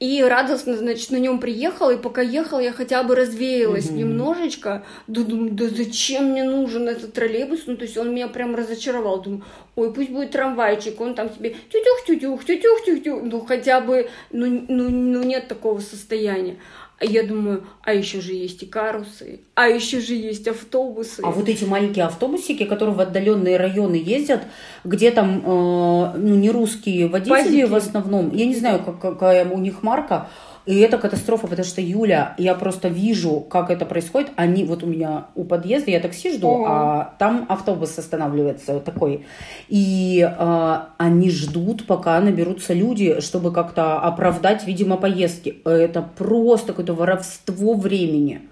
и 0.00 0.22
радостно, 0.24 0.76
значит, 0.76 1.10
на 1.10 1.18
нем 1.18 1.38
приехала, 1.40 1.90
и 1.90 1.98
пока 1.98 2.22
ехала, 2.22 2.58
я 2.58 2.72
хотя 2.72 3.02
бы 3.02 3.14
развеялась 3.14 3.90
Мгм. 3.90 3.98
немножечко. 3.98 4.84
Да 5.06 5.22
думаю, 5.22 5.52
да 5.52 5.68
зачем 5.68 6.30
мне 6.30 6.42
нужен 6.42 6.88
этот 6.88 7.12
троллейбус? 7.12 7.64
Ну, 7.66 7.76
то 7.76 7.84
есть 7.84 7.96
он 7.98 8.12
меня 8.12 8.26
прям 8.26 8.56
разочаровал. 8.56 9.20
Думаю, 9.20 9.44
ой, 9.76 9.92
пусть 9.92 10.10
будет 10.10 10.30
трамвайчик, 10.30 11.00
он 11.00 11.14
там 11.14 11.30
себе 11.32 11.54
тютюх-тютюх, 11.70 12.44
тютюх-тютюх. 12.44 13.22
Ну, 13.22 13.40
хотя 13.40 13.80
бы, 13.82 14.08
ну, 14.32 14.64
ну, 14.68 14.88
ну, 14.90 15.22
нет 15.22 15.48
такого 15.48 15.80
состояния. 15.80 16.56
А 17.00 17.06
я 17.06 17.22
думаю, 17.22 17.64
а 17.82 17.94
еще 17.94 18.20
же 18.20 18.34
есть 18.34 18.62
и 18.62 18.66
карусы, 18.66 19.40
а 19.54 19.68
еще 19.68 20.00
же 20.00 20.14
есть 20.14 20.46
автобусы. 20.46 21.22
А 21.24 21.30
вот 21.30 21.48
эти 21.48 21.64
маленькие 21.64 22.04
автобусики, 22.04 22.64
которые 22.66 22.94
в 22.94 23.00
отдаленные 23.00 23.56
районы 23.56 23.94
ездят, 23.94 24.42
где 24.84 25.10
там 25.10 25.38
э, 25.38 26.18
ну, 26.18 26.34
не 26.34 26.50
русские 26.50 27.08
водители 27.08 27.30
Позики. 27.42 27.64
в 27.64 27.74
основном, 27.74 28.36
я 28.36 28.44
не 28.44 28.54
знаю, 28.54 28.80
как- 28.84 29.00
какая 29.00 29.48
у 29.48 29.56
них 29.58 29.82
марка, 29.82 30.28
И 30.66 30.78
это 30.80 30.98
катастрофа, 30.98 31.46
потому 31.46 31.64
что 31.66 31.80
Юля, 31.80 32.34
я 32.38 32.54
просто 32.54 32.88
вижу, 32.88 33.40
как 33.40 33.70
это 33.70 33.86
происходит. 33.86 34.30
Они 34.36 34.64
вот 34.64 34.82
у 34.82 34.86
меня 34.86 35.26
у 35.34 35.44
подъезда, 35.44 35.90
я 35.90 36.00
такси 36.00 36.36
жду, 36.36 36.48
Ого. 36.48 36.66
а 36.68 37.14
там 37.18 37.46
автобус 37.48 37.98
останавливается 37.98 38.80
такой. 38.80 39.24
И 39.68 40.20
э, 40.20 40.76
они 40.98 41.30
ждут, 41.30 41.86
пока 41.86 42.20
наберутся 42.20 42.74
люди, 42.74 43.20
чтобы 43.20 43.52
как-то 43.52 43.98
оправдать, 43.98 44.66
видимо, 44.66 44.96
поездки. 44.96 45.60
Это 45.64 46.02
просто 46.02 46.68
какое-то 46.68 46.94
воровство 46.94 47.74
времени 47.74 48.42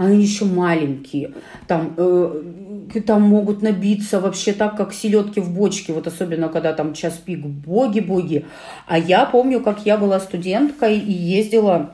они 0.00 0.22
еще 0.22 0.46
маленькие, 0.46 1.32
там, 1.66 1.92
э, 1.98 2.42
там 3.06 3.20
могут 3.20 3.60
набиться 3.60 4.18
вообще 4.18 4.54
так, 4.54 4.74
как 4.74 4.94
селедки 4.94 5.40
в 5.40 5.54
бочке, 5.54 5.92
вот 5.92 6.06
особенно 6.06 6.48
когда 6.48 6.72
там 6.72 6.94
час 6.94 7.20
пик, 7.22 7.44
боги-боги. 7.44 8.46
А 8.86 8.98
я 8.98 9.26
помню, 9.26 9.60
как 9.60 9.84
я 9.84 9.98
была 9.98 10.18
студенткой 10.18 10.98
и 10.98 11.12
ездила 11.12 11.90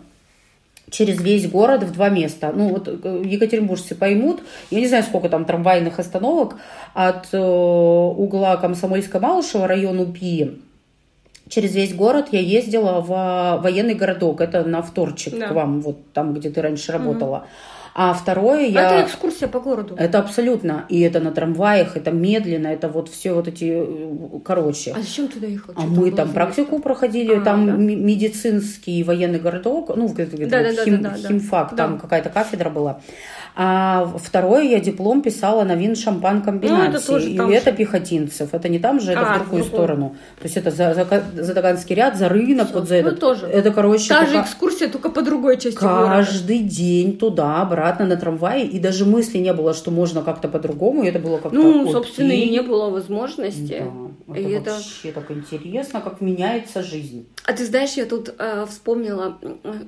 через 0.89 1.21
весь 1.21 1.51
город 1.51 1.83
в 1.83 1.93
два 1.93 2.09
места. 2.09 2.53
Ну, 2.55 2.69
вот 2.69 2.87
э, 2.87 3.23
екатеринбуржцы 3.25 3.97
поймут, 3.97 4.41
я 4.71 4.79
не 4.79 4.87
знаю, 4.87 5.03
сколько 5.03 5.29
там 5.29 5.45
трамвайных 5.45 5.99
остановок 5.99 6.59
от 6.95 7.27
э, 7.33 7.39
угла 7.39 8.57
Комсомольска-Малышева, 8.63 9.67
район 9.67 9.99
УПИ, 9.99 10.61
через 11.49 11.75
весь 11.75 11.93
город 11.93 12.29
я 12.31 12.39
ездила 12.39 13.01
в 13.01 13.61
военный 13.63 13.95
городок. 13.95 14.41
Это 14.41 14.63
на 14.63 14.81
вторчик 14.81 15.37
да. 15.37 15.49
к 15.49 15.51
вам, 15.51 15.81
вот 15.81 16.13
там, 16.13 16.35
где 16.35 16.51
ты 16.51 16.63
раньше 16.63 16.93
работала. 16.93 17.39
Угу. 17.39 17.47
А 17.99 18.13
второе 18.13 18.67
я... 18.67 18.99
Это 18.99 19.07
экскурсия 19.07 19.49
по 19.49 19.59
городу. 19.59 19.97
Это 19.99 20.19
абсолютно. 20.19 20.85
И 20.91 21.01
это 21.01 21.19
на 21.19 21.31
трамваях, 21.31 21.97
это 21.97 22.11
медленно, 22.11 22.67
это 22.67 22.89
вот 22.91 23.09
все 23.09 23.33
вот 23.33 23.49
эти, 23.49 23.73
э, 23.75 24.41
короче. 24.45 24.93
А 24.95 25.01
зачем 25.01 25.29
туда 25.29 25.47
ехать? 25.47 25.75
А 25.79 25.81
мы 25.81 26.11
там 26.11 26.31
практику 26.33 26.79
проходили, 26.79 27.37
а, 27.37 27.41
там 27.41 27.67
да? 27.67 27.73
медицинский 27.73 29.03
военный 29.03 29.39
городок, 29.39 29.97
ну, 29.97 30.15
да, 30.15 30.73
хим, 30.85 31.01
да, 31.01 31.17
да, 31.17 31.29
химфак, 31.29 31.71
да. 31.71 31.77
там 31.77 31.99
какая-то 31.99 32.29
кафедра 32.29 32.69
была. 32.69 33.01
А 33.59 34.05
второе 34.23 34.65
я 34.65 34.81
диплом 34.81 35.23
писала 35.23 35.65
на 35.65 35.77
вин 35.77 35.97
шампан 35.97 36.43
комбинации. 36.43 36.89
Ну, 36.89 36.91
это 36.99 37.07
тоже 37.07 37.31
и 37.31 37.39
это 37.55 37.71
же. 37.71 37.77
пехотинцев. 37.77 38.53
Это 38.53 38.69
не 38.69 38.79
там 38.79 39.01
же, 39.01 39.13
это 39.13 39.21
а, 39.23 39.39
в 39.39 39.43
другую 39.45 39.65
сторону. 39.65 40.15
То 40.39 40.45
есть 40.45 40.59
это 40.59 40.71
за, 40.71 40.93
за, 40.93 41.25
за 41.43 41.55
Таганский 41.55 41.97
ряд, 41.97 42.19
за 42.19 42.29
рынок, 42.29 42.67
Все. 42.67 42.75
вот 42.75 42.89
за 42.89 42.95
ну, 42.97 43.01
этот. 43.01 43.21
тоже. 43.21 43.47
Это, 43.47 43.71
короче, 43.73 44.11
Та 44.11 44.27
же 44.27 44.43
экскурсия, 44.43 44.89
только 44.89 45.09
по 45.09 45.23
другой 45.23 45.57
части 45.59 45.79
Каждый 45.79 46.59
города. 46.59 46.75
день 46.75 47.17
туда, 47.17 47.63
обратно 47.63 48.05
на 48.05 48.17
трамвае. 48.17 48.67
И 48.67 48.79
даже 48.79 49.07
мысли 49.07 49.39
не 49.39 49.55
было, 49.55 49.73
что 49.73 49.91
можно 49.91 50.21
как-то 50.21 50.49
по-другому. 50.49 51.05
И 51.05 51.07
это 51.07 51.19
было 51.19 51.39
как-то 51.39 51.57
Ну, 51.57 51.81
окей. 51.81 51.93
собственно, 51.95 52.33
и 52.33 52.51
не 52.51 52.61
было 52.61 52.91
возможности. 52.91 53.85
Да. 54.27 54.35
Это 54.35 54.41
и 54.41 54.59
вообще 54.59 55.09
это... 55.09 55.21
так 55.21 55.31
интересно, 55.31 56.03
как 56.03 56.21
меняется 56.21 56.83
жизнь. 56.83 57.27
А 57.47 57.55
ты 57.55 57.65
знаешь, 57.65 57.93
я 57.95 58.05
тут 58.05 58.35
э, 58.39 58.67
вспомнила, 58.69 59.39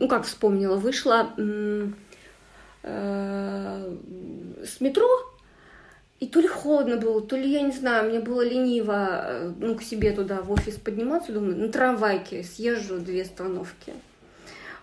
ну 0.00 0.08
как 0.08 0.24
вспомнила, 0.24 0.76
вышла... 0.76 1.26
М- 1.36 1.96
Э, 2.82 3.96
с 4.64 4.80
метро, 4.80 5.08
и 6.20 6.26
то 6.26 6.40
ли 6.40 6.48
холодно 6.48 6.96
было, 6.96 7.20
то 7.20 7.36
ли, 7.36 7.50
я 7.50 7.62
не 7.62 7.72
знаю, 7.72 8.08
мне 8.08 8.20
было 8.20 8.42
лениво, 8.42 9.20
э, 9.24 9.52
ну, 9.58 9.74
к 9.74 9.82
себе 9.82 10.12
туда, 10.12 10.42
в 10.42 10.52
офис 10.52 10.74
подниматься, 10.74 11.32
думаю, 11.32 11.56
на 11.56 11.68
трамвайке 11.68 12.44
съезжу 12.44 12.98
две 12.98 13.22
остановки. 13.22 13.92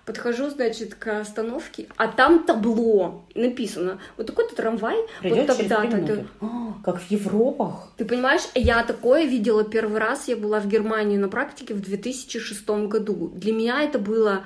Подхожу, 0.05 0.49
значит, 0.49 0.93
к 0.93 1.19
остановке, 1.19 1.88
а 1.95 2.08
там 2.08 2.43
табло 2.43 3.25
написано. 3.34 3.99
Вот 4.17 4.27
такой-то 4.27 4.55
трамвай, 4.55 4.97
Придет 5.21 5.47
вот 5.47 5.58
тогда-то. 5.58 5.97
Ты... 5.97 6.25
А, 6.41 6.73
как 6.84 6.99
в 7.01 7.10
Европах. 7.10 7.89
Ты 7.97 8.05
понимаешь, 8.05 8.43
я 8.53 8.84
такое 8.84 9.25
видела 9.25 9.63
первый 9.63 9.99
раз, 9.99 10.27
я 10.27 10.36
была 10.36 10.60
в 10.60 10.67
Германии 10.67 11.17
на 11.17 11.27
практике 11.27 11.73
в 11.73 11.81
2006 11.81 12.69
году. 12.88 13.31
Для 13.34 13.51
меня 13.51 13.81
это 13.81 13.97
было 13.97 14.43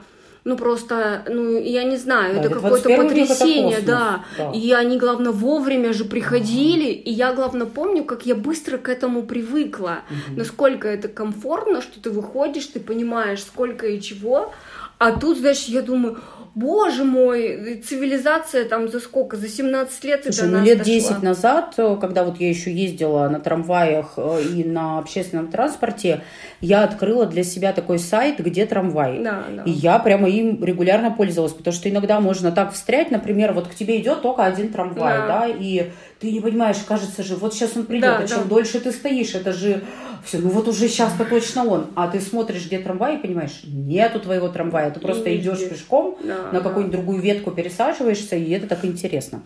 ну 0.50 0.58
просто, 0.58 1.24
ну 1.30 1.62
я 1.62 1.84
не 1.84 1.96
знаю, 1.98 2.34
да, 2.34 2.42
это 2.42 2.50
какое-то 2.50 2.90
потрясение, 2.90 3.82
да. 3.82 4.26
да. 4.36 4.52
И 4.52 4.72
они, 4.72 4.98
главное, 4.98 5.32
вовремя 5.32 5.94
же 5.94 6.06
приходили, 6.06 6.90
и 6.90 7.12
я, 7.12 7.34
главное, 7.34 7.68
помню, 7.68 8.04
как 8.04 8.26
я 8.26 8.34
быстро 8.34 8.80
к 8.80 8.90
этому 8.90 9.22
привыкла, 9.22 10.00
угу. 10.10 10.40
насколько 10.40 10.88
это 10.88 11.08
комфортно, 11.08 11.84
что 11.84 12.02
ты 12.02 12.10
выходишь, 12.10 12.66
ты 12.66 12.80
понимаешь, 12.80 13.44
сколько 13.44 13.86
и 13.86 14.02
чего, 14.02 14.52
а 14.98 15.12
тут, 15.12 15.38
знаешь, 15.38 15.66
я 15.66 15.84
думаю, 15.84 16.18
боже 16.56 17.04
мой, 17.04 17.82
цивилизация 17.86 18.66
там 18.66 18.90
за 18.90 19.00
сколько, 19.00 19.38
за 19.38 19.48
17 19.48 20.04
лет 20.04 20.24
Слушай, 20.24 20.40
это 20.40 20.48
ну, 20.48 20.64
лет 20.64 20.78
дошла. 20.80 20.94
10 20.94 21.24
назад, 21.24 21.74
э, 21.78 21.98
когда 22.00 22.24
вот 22.24 22.40
я 22.40 22.50
еще 22.50 22.72
ездила 22.72 23.28
на 23.30 23.40
трамваях 23.40 24.14
э, 24.18 24.44
и 24.56 24.64
на 24.64 25.00
общественном 25.00 25.48
транспорте, 25.50 26.22
я 26.62 26.84
открыла 26.84 27.26
для 27.26 27.44
себя 27.44 27.74
такой 27.74 28.00
сайт, 28.00 28.40
где 28.40 28.66
трамвай. 28.66 29.20
Да, 29.24 29.44
да. 29.56 29.64
И 29.64 29.72
я 29.72 30.00
прямо 30.00 30.30
им 30.30 30.64
регулярно 30.64 31.12
пользовалась, 31.12 31.54
потому 31.54 31.74
что 31.74 31.90
иногда 31.90 32.20
можно 32.20 32.52
так 32.52 32.74
встрять, 32.74 33.12
например, 33.12 33.54
вот 33.54 33.68
к 33.68 33.76
тебе 33.76 34.00
идет 34.00 34.22
только 34.22 34.44
один 34.44 34.72
трамвай, 34.72 35.18
да, 35.18 35.28
да 35.28 35.48
и 35.48 35.92
ты 36.20 36.32
не 36.32 36.42
понимаешь, 36.42 36.78
кажется 36.88 37.24
же, 37.24 37.36
вот 37.36 37.54
сейчас 37.54 37.78
он 37.78 37.86
придет, 37.86 38.02
да, 38.02 38.18
а 38.18 38.28
чем 38.28 38.44
да. 38.44 38.50
дольше 38.50 38.80
ты 38.80 38.92
стоишь, 38.92 39.36
это 39.36 39.54
же 39.54 39.84
все, 40.24 40.40
ну 40.40 40.50
вот 40.50 40.68
уже 40.68 40.88
сейчас-то 40.88 41.26
точно 41.26 41.66
он. 41.66 41.88
А 41.96 42.08
ты 42.08 42.20
смотришь, 42.20 42.66
где 42.66 42.80
трамвай, 42.80 43.18
и 43.18 43.20
понимаешь, 43.20 43.62
нету 43.64 44.20
твоего 44.20 44.50
трамвая, 44.50 44.92
ты 44.92 45.00
просто 45.00 45.36
идешь 45.36 45.68
пешком, 45.70 46.18
да, 46.24 46.52
на 46.52 46.60
какую-нибудь 46.62 46.92
да. 46.92 46.98
другую 46.98 47.22
ветку 47.22 47.52
пересаживаешься, 47.52 48.36
и 48.36 48.50
это 48.52 48.68
так 48.68 48.86
интересно. 48.86 49.42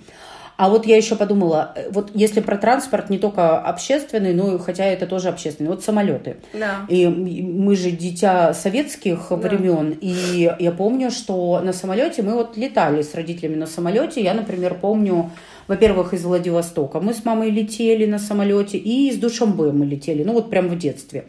А 0.55 0.69
вот 0.69 0.85
я 0.85 0.97
еще 0.97 1.15
подумала, 1.15 1.73
э, 1.75 1.89
вот 1.89 2.11
если 2.13 2.39
про 2.39 2.57
транспорт 2.57 3.09
не 3.09 3.17
только 3.17 3.59
общественный, 3.59 4.33
но 4.33 4.57
хотя 4.59 4.85
это 4.85 5.07
тоже 5.07 5.29
общественный, 5.29 5.69
вот 5.69 5.83
самолеты. 5.83 6.37
Да. 6.53 6.85
И 6.87 7.07
мы 7.07 7.75
же 7.75 7.91
дитя 7.91 8.53
советских 8.53 9.27
да. 9.29 9.35
времен, 9.35 9.97
и 9.99 10.51
я 10.59 10.71
помню, 10.71 11.11
что 11.11 11.59
на 11.63 11.73
самолете 11.73 12.21
мы 12.21 12.33
вот 12.33 12.55
летали 12.57 13.01
с 13.01 13.15
родителями 13.15 13.55
на 13.55 13.67
самолете. 13.67 14.23
Я, 14.23 14.33
например, 14.33 14.75
помню, 14.75 15.31
во-первых, 15.67 16.13
из 16.13 16.23
Владивостока 16.23 16.99
мы 16.99 17.13
с 17.13 17.25
мамой 17.25 17.49
летели 17.49 18.05
на 18.05 18.19
самолете, 18.19 18.77
и 18.77 19.09
из 19.09 19.17
Душамбе 19.17 19.71
мы 19.71 19.85
летели, 19.85 20.23
ну 20.23 20.33
вот 20.33 20.49
прям 20.49 20.67
в 20.67 20.77
детстве. 20.77 21.25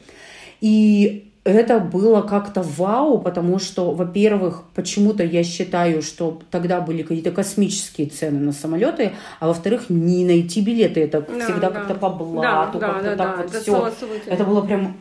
И 0.60 1.30
это 1.44 1.78
было 1.78 2.22
как-то 2.22 2.62
вау, 2.62 3.18
потому 3.18 3.59
что, 3.59 3.92
во-первых, 3.92 4.64
почему-то 4.74 5.22
я 5.22 5.44
считаю, 5.44 6.00
что 6.02 6.40
тогда 6.50 6.80
были 6.80 7.02
какие-то 7.02 7.33
космические 7.33 8.09
цены 8.09 8.40
на 8.40 8.52
самолеты, 8.52 9.12
а 9.40 9.48
во-вторых, 9.48 9.90
не 9.90 10.24
найти 10.24 10.62
билеты, 10.62 11.02
это 11.02 11.20
да, 11.20 11.44
всегда 11.44 11.70
да. 11.70 11.80
как-то 11.80 11.94
по 11.94 12.09
блату, 12.09 12.78
да, 12.78 12.87
как-то 12.88 13.04
да, 13.04 13.16
так 13.16 13.37
да, 13.37 13.42
вот 13.42 13.54
все. 13.54 13.92
Это 14.26 14.44
было 14.44 14.62
прям... 14.62 14.96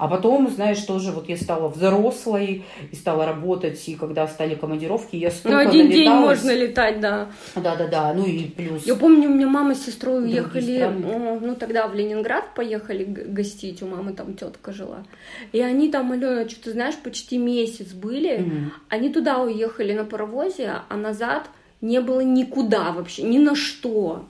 А 0.00 0.08
потом, 0.08 0.48
знаешь, 0.48 0.80
тоже 0.80 1.12
вот 1.12 1.28
я 1.28 1.36
стала 1.36 1.68
взрослой 1.68 2.64
и 2.90 2.96
стала 2.96 3.26
работать, 3.26 3.86
и 3.86 3.94
когда 3.96 4.26
стали 4.26 4.54
командировки, 4.54 5.14
я 5.16 5.30
столько 5.30 5.62
Ну, 5.62 5.68
один 5.68 5.90
день 5.90 6.08
можно 6.08 6.54
летать, 6.54 7.00
да. 7.00 7.28
Да-да-да, 7.54 8.14
ну 8.14 8.24
и 8.24 8.44
плюс... 8.44 8.86
Я 8.86 8.94
помню, 8.94 9.28
у 9.28 9.34
меня 9.34 9.46
мама 9.46 9.74
с 9.74 9.84
сестрой 9.84 10.24
уехали, 10.24 10.90
ну, 11.42 11.54
тогда 11.54 11.86
в 11.86 11.94
Ленинград 11.94 12.54
поехали 12.54 13.04
гостить, 13.04 13.82
у 13.82 13.88
мамы 13.88 14.14
там 14.14 14.36
тетка 14.36 14.72
жила. 14.72 15.04
И 15.52 15.60
они 15.60 15.90
там, 15.90 16.12
Алена, 16.12 16.48
что 16.48 16.64
ты 16.64 16.72
знаешь, 16.72 16.96
почти 16.96 17.36
месяц 17.36 17.92
были. 17.92 18.40
Угу. 18.40 18.72
Они 18.88 19.10
туда 19.10 19.40
уехали 19.42 19.92
на 19.92 20.06
паровозе, 20.06 20.76
а 20.88 20.96
назад 20.96 21.50
не 21.82 22.00
было 22.00 22.20
никуда 22.20 22.92
вообще, 22.92 23.22
ни 23.24 23.38
на 23.38 23.54
что. 23.54 24.24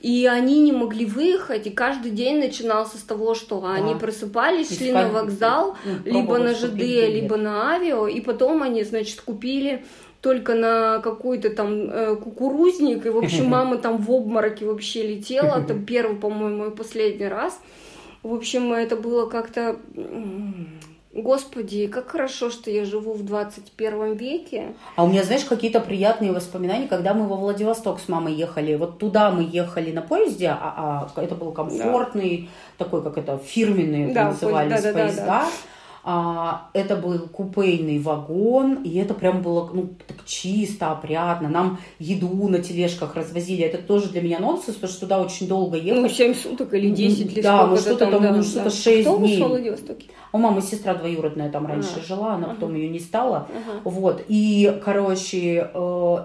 И 0.00 0.26
они 0.26 0.60
не 0.60 0.72
могли 0.72 1.06
выехать, 1.06 1.66
и 1.66 1.70
каждый 1.70 2.10
день 2.10 2.38
начинался 2.38 2.98
с 2.98 3.02
того, 3.02 3.34
что 3.34 3.64
а. 3.64 3.74
они 3.74 3.94
просыпались, 3.94 4.76
шли 4.76 4.92
на 4.92 5.08
вокзал, 5.08 5.76
ну, 5.84 5.98
либо 6.04 6.38
на 6.38 6.54
ЖД, 6.54 6.74
либо 6.74 7.36
на 7.36 7.72
авиа, 7.72 8.06
и 8.06 8.20
потом 8.20 8.62
они, 8.62 8.84
значит, 8.84 9.20
купили 9.20 9.84
только 10.20 10.54
на 10.54 11.00
какой-то 11.00 11.50
там 11.50 11.90
э, 11.90 12.16
кукурузник, 12.16 13.06
и, 13.06 13.10
в 13.10 13.18
общем, 13.18 13.46
мама 13.48 13.78
там 13.78 13.98
в 13.98 14.10
обмороке 14.10 14.66
вообще 14.66 15.06
летела, 15.06 15.60
это 15.62 15.74
первый, 15.74 16.16
по-моему, 16.16 16.66
и 16.66 16.76
последний 16.76 17.28
раз. 17.28 17.60
В 18.22 18.34
общем, 18.34 18.72
это 18.72 18.96
было 18.96 19.26
как-то 19.26 19.76
Господи, 21.16 21.86
как 21.86 22.10
хорошо, 22.10 22.50
что 22.50 22.70
я 22.70 22.84
живу 22.84 23.14
в 23.14 23.24
21 23.24 24.14
веке. 24.14 24.74
А 24.96 25.04
у 25.04 25.08
меня, 25.08 25.24
знаешь, 25.24 25.44
какие-то 25.44 25.80
приятные 25.80 26.30
воспоминания, 26.30 26.88
когда 26.88 27.14
мы 27.14 27.26
во 27.26 27.36
Владивосток 27.36 28.00
с 28.00 28.08
мамой 28.08 28.34
ехали. 28.34 28.74
Вот 28.74 28.98
туда 28.98 29.30
мы 29.30 29.48
ехали 29.50 29.92
на 29.92 30.02
поезде, 30.02 30.48
а, 30.48 31.10
а 31.14 31.22
это 31.22 31.34
был 31.34 31.52
комфортный, 31.52 32.50
да. 32.78 32.84
такой, 32.84 33.02
как 33.02 33.16
это, 33.16 33.38
фирменный 33.38 34.12
да, 34.12 34.24
назывались 34.24 34.82
да, 34.82 34.92
да, 34.92 34.98
поезда. 34.98 35.24
Да, 35.24 35.40
да. 35.40 35.48
А, 36.08 36.70
это 36.72 36.94
был 36.94 37.18
купейный 37.26 37.98
вагон, 37.98 38.84
и 38.84 38.96
это 38.96 39.12
прям 39.12 39.42
было 39.42 39.68
ну, 39.74 39.88
так 40.06 40.24
чисто, 40.24 40.92
опрятно. 40.92 41.48
Нам 41.48 41.80
еду 41.98 42.46
на 42.48 42.60
тележках 42.60 43.16
развозили. 43.16 43.64
Это 43.64 43.78
тоже 43.78 44.10
для 44.10 44.22
меня 44.22 44.38
нонсенс, 44.38 44.76
потому 44.76 44.92
что 44.92 45.00
туда 45.00 45.20
очень 45.20 45.48
долго 45.48 45.76
ехать. 45.76 46.02
Ну, 46.02 46.08
7 46.08 46.34
суток 46.36 46.74
или 46.74 46.90
10 46.90 47.32
или 47.32 47.40
Да, 47.40 47.66
ну 47.66 47.76
что-то 47.76 48.06
там, 48.08 48.22
да, 48.22 48.32
ну 48.36 48.44
что-то 48.44 48.64
да. 48.66 48.70
6 48.70 49.02
Кто 49.02 49.18
дней. 49.18 49.36
Кто 49.36 49.48
Владивостоке? 49.48 50.06
У 50.30 50.38
мамы 50.38 50.62
сестра 50.62 50.94
двоюродная 50.94 51.50
там 51.50 51.66
раньше 51.66 51.96
а. 51.96 52.06
жила, 52.06 52.34
она 52.34 52.46
ага. 52.46 52.54
потом 52.54 52.76
ее 52.76 52.88
не 52.88 53.00
стала. 53.00 53.48
Ага. 53.50 53.80
Вот. 53.82 54.22
И, 54.28 54.80
короче, 54.84 55.70
э, 55.74 56.16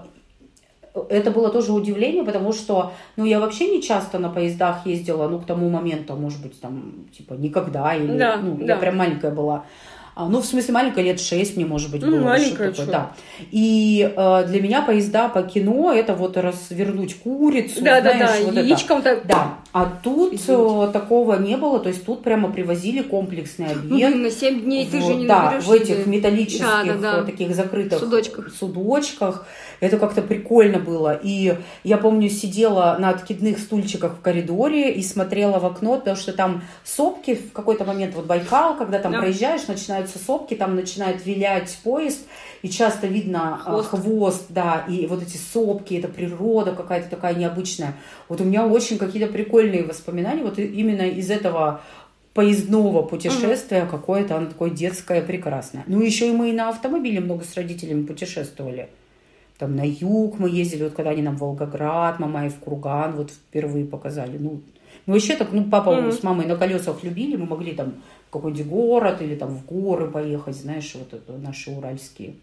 это 1.08 1.30
было 1.30 1.50
тоже 1.50 1.72
удивление, 1.72 2.22
потому 2.22 2.52
что, 2.52 2.92
ну, 3.16 3.24
я 3.24 3.40
вообще 3.40 3.68
не 3.68 3.82
часто 3.82 4.18
на 4.18 4.28
поездах 4.28 4.84
ездила, 4.86 5.28
ну, 5.28 5.38
к 5.40 5.46
тому 5.46 5.70
моменту, 5.70 6.14
может 6.16 6.42
быть, 6.42 6.60
там, 6.60 7.06
типа, 7.16 7.34
никогда, 7.34 7.94
или, 7.94 8.16
да, 8.16 8.36
ну, 8.36 8.56
да. 8.56 8.74
я 8.74 8.76
прям 8.76 8.96
маленькая 8.96 9.30
была. 9.30 9.64
А, 10.14 10.28
ну, 10.28 10.40
в 10.40 10.44
смысле, 10.44 10.74
маленькая, 10.74 11.02
лет 11.04 11.18
6 11.20 11.56
мне, 11.56 11.64
может 11.64 11.90
быть, 11.90 12.02
Ну, 12.02 12.08
было. 12.08 12.16
или 12.16 12.24
маленькая, 12.24 12.70
такое, 12.70 12.86
да. 12.86 13.12
И 13.50 14.12
э, 14.14 14.44
для 14.46 14.60
меня 14.60 14.82
поезда 14.82 15.28
по 15.30 15.42
кино 15.42 15.90
это 15.90 16.14
вот 16.14 16.36
развернуть 16.36 17.14
курицу, 17.18 17.82
Да, 17.82 18.02
да, 18.02 18.12
да, 18.12 18.16
знаешь, 18.26 18.44
вот 18.44 18.52
это. 18.56 18.60
яичком 18.66 19.00
так. 19.00 19.26
Да, 19.26 19.54
а 19.72 19.86
тут 20.02 20.34
Извините. 20.34 20.88
э, 20.88 20.92
такого 20.92 21.36
не 21.36 21.56
было, 21.56 21.80
то 21.80 21.88
есть 21.88 22.04
тут 22.04 22.22
прямо 22.22 22.52
привозили 22.52 23.02
комплексный 23.02 23.66
Ну, 23.66 23.72
обед. 23.72 23.84
блин, 24.10 24.22
на 24.22 24.30
7 24.30 24.60
дней 24.62 24.86
ты 24.86 24.98
в- 25.00 25.04
же 25.04 25.14
не 25.14 25.26
да, 25.26 25.44
наберешь 25.44 25.64
в 25.64 25.72
этих 25.72 26.06
металлических 26.06 26.66
Да, 26.66 26.84
да, 26.84 27.16
да. 27.18 27.22
таких 27.24 27.54
закрытых 27.54 27.98
Судочках. 27.98 28.50
судочках. 28.52 29.46
Это 29.80 29.98
как-то 29.98 30.22
прикольно 30.22 30.78
было. 30.78 31.18
И 31.22 31.56
я 31.84 31.96
помню, 31.96 32.28
сидела 32.28 32.96
на 33.00 33.08
откидных 33.08 33.58
стульчиках 33.58 34.12
в 34.18 34.20
коридоре 34.20 34.92
и 34.92 35.02
смотрела 35.02 35.58
в 35.58 35.66
окно, 35.66 35.96
потому 35.98 36.16
что 36.16 36.32
там 36.32 36.62
сопки 36.84 37.34
в 37.34 37.52
какой-то 37.52 37.84
момент, 37.84 38.14
вот 38.14 38.26
Байкал, 38.26 38.76
когда 38.76 38.98
там 38.98 39.12
Да. 39.12 39.18
проезжаешь, 39.20 39.66
начинаются 39.66 40.18
сопки, 40.18 40.54
там 40.54 40.76
начинает 40.76 41.24
вилять 41.26 41.76
поезд, 41.82 42.20
и 42.62 42.68
часто 42.68 43.08
видно 43.08 43.54
а, 43.54 43.58
Хвост. 43.58 43.88
хвост, 43.90 44.44
да, 44.48 44.84
и 44.88 45.06
вот 45.06 45.22
эти 45.22 45.36
сопки, 45.36 45.94
это 45.94 46.08
природа 46.08 46.72
какая-то 46.72 47.10
такая 47.10 47.34
необычная. 47.34 47.94
Вот 48.28 48.40
у 48.40 48.44
меня 48.44 48.66
очень 48.66 48.98
какие-то 48.98 49.30
прикольные 49.32 49.84
воспоминания 49.84 50.42
вот 50.42 50.58
именно 50.58 51.02
из 51.02 51.30
этого 51.30 51.80
поездного 52.34 53.02
путешествия 53.02 53.86
какое-то, 53.86 54.36
оно 54.36 54.46
такое 54.46 54.70
детское, 54.70 55.20
прекрасное. 55.22 55.84
Ну, 55.86 56.00
еще 56.00 56.28
и 56.28 56.32
мы 56.32 56.50
и 56.50 56.52
на 56.52 56.68
автомобиле 56.70 57.20
много 57.20 57.44
с 57.44 57.54
родителями 57.56 58.04
путешествовали. 58.04 58.88
Там 59.58 59.76
на 59.76 59.86
юг 59.86 60.38
мы 60.38 60.48
ездили, 60.48 60.84
вот 60.84 60.94
когда 60.94 61.10
они 61.10 61.22
нам 61.22 61.36
в 61.36 61.40
Волгоград, 61.40 62.18
Мамаев 62.18 62.54
Курган 62.58 63.16
вот 63.16 63.30
впервые 63.30 63.84
показали. 63.84 64.38
Ну, 64.38 64.60
вообще 65.06 65.36
так, 65.36 65.52
ну, 65.52 65.64
папа 65.64 65.94
Мгм. 65.94 66.12
с 66.12 66.22
мамой 66.22 66.46
на 66.46 66.56
колесах 66.56 67.04
любили, 67.04 67.36
мы 67.36 67.46
могли 67.46 67.72
там 67.72 67.94
в 68.28 68.32
какой-нибудь 68.32 68.66
город 68.66 69.20
или 69.20 69.34
там 69.34 69.50
в 69.54 69.66
горы 69.66 70.08
поехать, 70.10 70.56
знаешь, 70.56 70.94
вот 70.94 71.12
это 71.12 71.36
наши 71.38 71.70
уральские. 71.70 72.34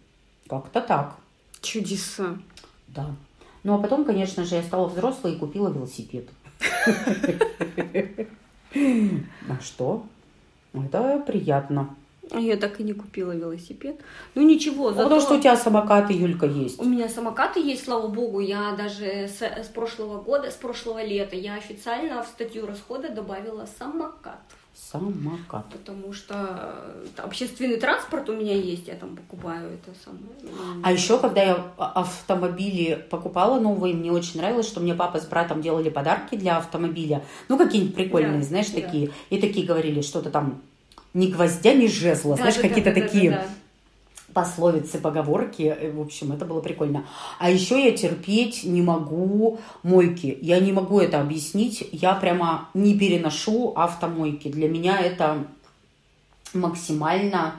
Как-то 0.49 0.81
так, 0.81 1.15
Чудеса. 1.61 2.37
да. 2.87 3.05
Ну, 3.63 3.75
а 3.75 3.77
потом, 3.77 4.05
конечно 4.05 4.45
же, 4.45 4.55
я 4.55 4.63
стала 4.63 4.87
взрослой 4.87 5.33
и 5.33 5.37
купила 5.37 5.69
велосипед. 5.69 6.27
А 8.73 9.59
что? 9.61 10.05
Это 10.73 11.23
приятно. 11.27 11.95
А 12.31 12.39
я 12.39 12.57
так 12.57 12.79
и 12.79 12.83
не 12.83 12.93
купила 12.93 13.31
велосипед. 13.31 13.99
Ну 14.35 14.43
ничего, 14.43 14.89
Ну, 14.89 14.95
зато... 14.95 15.03
Потому 15.03 15.21
что 15.21 15.35
у 15.35 15.39
тебя 15.39 15.57
самокат 15.57 16.11
и 16.11 16.13
Юлька 16.13 16.45
есть. 16.45 16.79
У 16.79 16.85
меня 16.85 17.09
самокаты 17.09 17.59
есть, 17.59 17.85
слава 17.85 18.07
богу. 18.07 18.39
Я 18.39 18.75
даже 18.75 19.27
с, 19.27 19.41
с 19.41 19.67
прошлого 19.67 20.21
года, 20.21 20.51
с 20.51 20.55
прошлого 20.55 21.03
лета, 21.03 21.35
я 21.35 21.55
официально 21.55 22.23
в 22.23 22.27
статью 22.27 22.67
расхода 22.67 23.09
добавила 23.09 23.67
самокат. 23.79 24.39
Самокат. 24.91 25.65
Потому 25.71 26.13
что 26.13 26.35
э, 27.17 27.21
общественный 27.21 27.77
транспорт 27.77 28.29
у 28.29 28.33
меня 28.33 28.55
есть, 28.55 28.87
я 28.87 28.95
там 28.95 29.15
покупаю 29.15 29.69
это 29.73 29.95
самое. 30.03 30.23
ну, 30.41 30.81
А 30.83 30.91
еще, 30.91 31.19
когда 31.19 31.43
я 31.43 31.65
а- 31.77 32.01
автомобили 32.01 33.05
покупала 33.09 33.59
новые, 33.59 33.93
мне 33.93 34.11
очень 34.11 34.39
нравилось, 34.39 34.67
что 34.67 34.79
мне 34.79 34.95
папа 34.95 35.19
с 35.19 35.25
братом 35.25 35.61
делали 35.61 35.89
подарки 35.89 36.35
для 36.35 36.57
автомобиля. 36.57 37.23
Ну, 37.49 37.57
какие-нибудь 37.57 37.93
прикольные, 37.95 38.39
Да, 38.39 38.45
знаешь, 38.45 38.69
да. 38.69 38.81
такие. 38.81 39.11
И 39.29 39.39
такие 39.39 39.65
говорили, 39.65 40.01
что-то 40.01 40.31
там 40.31 40.61
ни 41.13 41.27
гвоздя, 41.27 41.73
ни 41.73 41.87
жезла. 41.87 42.35
да, 42.35 42.43
знаешь, 42.43 42.55
да, 42.55 42.61
да, 42.61 42.67
какие-то 42.69 42.93
да, 42.93 42.99
да, 43.01 43.07
такие 43.07 43.31
да. 43.31 43.45
Пословицы, 44.33 44.99
поговорки. 44.99 45.63
Э, 45.63 45.91
В 45.91 46.01
общем, 46.01 46.31
это 46.31 46.45
было 46.45 46.61
прикольно. 46.61 47.05
А 47.39 47.49
еще 47.49 47.83
я 47.83 47.91
терпеть 47.91 48.63
не 48.63 48.81
могу 48.81 49.59
мойки. 49.83 50.37
Я 50.41 50.59
не 50.59 50.71
могу 50.71 50.99
это 50.99 51.21
объяснить. 51.21 51.87
Я 51.91 52.13
прямо 52.13 52.69
не 52.73 52.97
переношу 52.97 53.73
автомойки. 53.75 54.47
Для 54.47 54.67
меня 54.67 54.99
это 54.99 55.45
максимально 56.53 57.55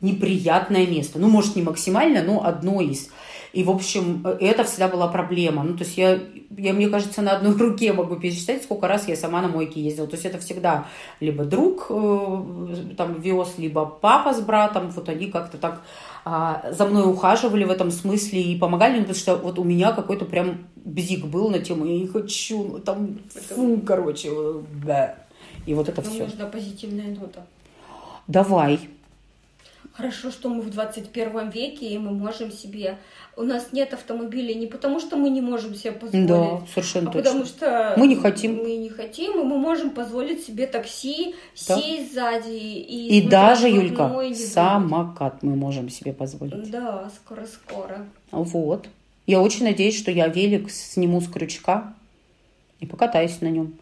неприятное 0.00 0.86
место. 0.86 1.18
Ну, 1.18 1.28
может, 1.28 1.56
не 1.56 1.62
максимально, 1.62 2.22
но 2.22 2.44
одно 2.44 2.80
из. 2.80 3.10
И, 3.52 3.64
в 3.64 3.70
общем, 3.70 4.22
э, 4.24 4.36
это 4.40 4.64
всегда 4.64 4.88
была 4.88 5.08
проблема. 5.08 5.62
Ну, 5.62 5.76
то 5.76 5.84
есть 5.84 5.96
я, 5.96 6.20
я, 6.56 6.72
мне 6.72 6.88
кажется, 6.88 7.22
на 7.22 7.32
одной 7.32 7.56
руке 7.58 7.92
могу 7.92 8.16
пересчитать, 8.16 8.62
сколько 8.62 8.86
раз 8.88 9.08
я 9.08 9.16
сама 9.16 9.42
на 9.42 9.48
мойке 9.48 9.80
ездила. 9.80 10.06
То 10.06 10.14
есть 10.14 10.26
это 10.26 10.38
всегда 10.38 10.86
либо 11.20 11.44
друг 11.44 11.86
э, 11.90 12.94
там 12.96 13.20
вез, 13.20 13.54
либо 13.58 13.86
папа 13.86 14.34
с 14.34 14.40
братом. 14.40 14.90
Вот 14.90 15.08
они 15.08 15.26
как-то 15.26 15.58
так 15.58 15.82
за 16.24 16.86
мной 16.86 17.10
ухаживали 17.10 17.64
в 17.64 17.70
этом 17.70 17.90
смысле 17.90 18.42
и 18.42 18.58
помогали, 18.58 18.98
потому 19.00 19.14
что 19.14 19.36
вот 19.36 19.58
у 19.58 19.64
меня 19.64 19.92
какой-то 19.92 20.24
прям 20.24 20.66
бзик 20.76 21.26
был 21.26 21.50
на 21.50 21.58
тему, 21.58 21.86
я 21.86 21.98
не 21.98 22.06
хочу, 22.06 22.64
ну, 22.64 22.78
там, 22.78 23.18
фу, 23.28 23.80
короче, 23.86 24.30
бэ. 24.84 25.14
И 25.66 25.74
вот 25.74 25.88
это 25.88 26.02
Нам 26.02 26.10
все. 26.10 26.24
нужна 26.24 26.46
позитивная 26.46 27.14
нота. 27.14 27.46
Давай. 28.26 28.88
Хорошо, 29.98 30.30
что 30.30 30.48
мы 30.48 30.62
в 30.62 30.70
21 30.70 31.50
веке, 31.50 31.88
и 31.88 31.98
мы 31.98 32.12
можем 32.12 32.52
себе... 32.52 32.98
У 33.36 33.42
нас 33.42 33.72
нет 33.72 33.92
автомобилей 33.92 34.54
не 34.54 34.68
потому, 34.68 35.00
что 35.00 35.16
мы 35.16 35.28
не 35.28 35.40
можем 35.40 35.74
себе 35.74 35.90
позволить, 35.90 36.26
Да, 36.26 36.60
совершенно 36.72 37.10
а 37.10 37.12
точно. 37.12 37.30
потому 37.30 37.44
что 37.44 37.94
Мы 37.96 38.06
не 38.06 38.14
хотим. 38.14 38.58
Мы 38.58 38.76
не 38.76 38.90
хотим, 38.90 39.40
и 39.40 39.42
мы 39.42 39.58
можем 39.58 39.90
позволить 39.90 40.46
себе 40.46 40.68
такси, 40.68 41.34
Да. 41.66 41.76
сесть 41.76 42.14
сзади 42.14 42.48
и... 42.48 43.18
И 43.18 43.28
даже, 43.28 43.68
Юлька, 43.68 44.22
самокат 44.34 45.42
мы 45.42 45.56
можем 45.56 45.88
себе 45.88 46.12
позволить. 46.12 46.70
Да, 46.70 47.10
скоро-скоро. 47.16 48.06
Вот. 48.30 48.86
Я 49.26 49.40
очень 49.40 49.64
надеюсь, 49.64 49.98
что 49.98 50.12
я 50.12 50.28
велик 50.28 50.70
сниму 50.70 51.20
с 51.20 51.26
крючка 51.26 51.92
и 52.78 52.86
покатаюсь 52.86 53.40
на 53.40 53.48
нем. 53.48 53.74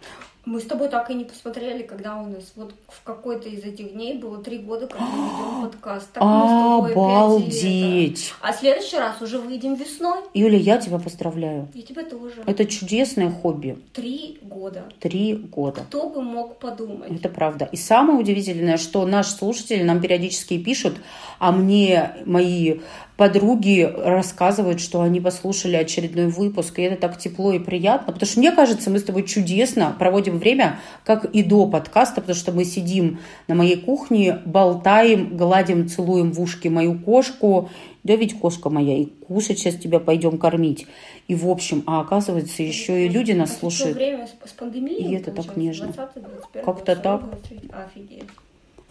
Мы 0.46 0.60
с 0.60 0.64
тобой 0.64 0.88
так 0.88 1.10
и 1.10 1.14
не 1.14 1.24
посмотрели, 1.24 1.82
когда 1.82 2.18
у 2.18 2.26
нас 2.26 2.52
вот 2.54 2.72
в 2.86 3.02
какой-то 3.02 3.48
из 3.48 3.64
этих 3.64 3.92
дней 3.94 4.16
было 4.16 4.38
три 4.40 4.58
года, 4.58 4.86
как 4.86 5.00
мы 5.00 5.08
ведем 5.08 5.62
подкаст. 5.72 6.12
Так 6.12 6.22
это. 6.22 6.92
Обалдеть! 6.92 8.32
А 8.40 8.52
в 8.52 8.56
следующий 8.56 8.96
раз 8.96 9.20
уже 9.20 9.40
выйдем 9.40 9.74
весной. 9.74 10.20
Юля, 10.34 10.56
я 10.56 10.78
тебя 10.78 11.00
поздравляю. 11.00 11.66
И 11.74 11.82
тебя 11.82 12.04
тоже. 12.04 12.44
Это 12.46 12.64
чудесное 12.64 13.28
хобби. 13.28 13.76
Три 13.92 14.38
года. 14.40 14.84
Три 15.00 15.34
года. 15.34 15.80
Кто 15.80 16.08
бы 16.08 16.22
мог 16.22 16.60
подумать? 16.60 17.10
Это 17.10 17.28
правда. 17.28 17.68
И 17.72 17.76
самое 17.76 18.16
удивительное, 18.16 18.76
что 18.76 19.04
наши 19.04 19.32
слушатели 19.32 19.82
нам 19.82 20.00
периодически 20.00 20.62
пишут, 20.62 20.94
а 21.40 21.50
мне 21.50 22.14
мои 22.24 22.78
подруги 23.16 23.90
рассказывают, 23.96 24.80
что 24.80 25.00
они 25.00 25.20
послушали 25.20 25.76
очередной 25.76 26.26
выпуск, 26.26 26.78
и 26.78 26.82
это 26.82 26.96
так 27.00 27.18
тепло 27.18 27.52
и 27.52 27.58
приятно, 27.58 28.12
потому 28.12 28.28
что 28.30 28.38
мне 28.38 28.52
кажется, 28.52 28.90
мы 28.90 28.98
с 28.98 29.04
тобой 29.04 29.24
чудесно 29.24 29.94
проводим 29.98 30.38
время, 30.38 30.78
как 31.04 31.24
и 31.24 31.42
до 31.42 31.66
подкаста, 31.66 32.20
потому 32.20 32.36
что 32.36 32.52
мы 32.52 32.64
сидим 32.64 33.18
на 33.48 33.54
моей 33.54 33.76
кухне, 33.76 34.40
болтаем, 34.44 35.36
гладим, 35.36 35.88
целуем 35.88 36.32
в 36.32 36.40
ушки 36.40 36.68
мою 36.68 36.98
кошку, 36.98 37.70
да 38.04 38.14
ведь 38.14 38.38
кошка 38.38 38.70
моя, 38.70 38.98
и 38.98 39.06
кушать 39.06 39.58
сейчас 39.58 39.74
тебя 39.76 39.98
пойдем 39.98 40.38
кормить. 40.38 40.86
И 41.26 41.34
в 41.34 41.48
общем, 41.48 41.82
а 41.86 42.00
оказывается, 42.00 42.62
еще 42.62 43.06
и 43.06 43.08
люди 43.08 43.32
нас 43.32 43.50
А 43.50 43.58
слушают. 43.58 43.96
время 43.96 44.28
с, 44.28 44.48
с 44.48 44.52
пандемией. 44.52 45.12
И 45.12 45.16
это 45.16 45.32
так 45.32 45.56
нежно. 45.56 45.88
20, 45.88 46.22
21, 46.22 46.64
Как-то 46.64 46.94
22, 46.94 47.18
так. 47.18 47.30
23. 47.30 47.70
Офигеть. 47.72 48.24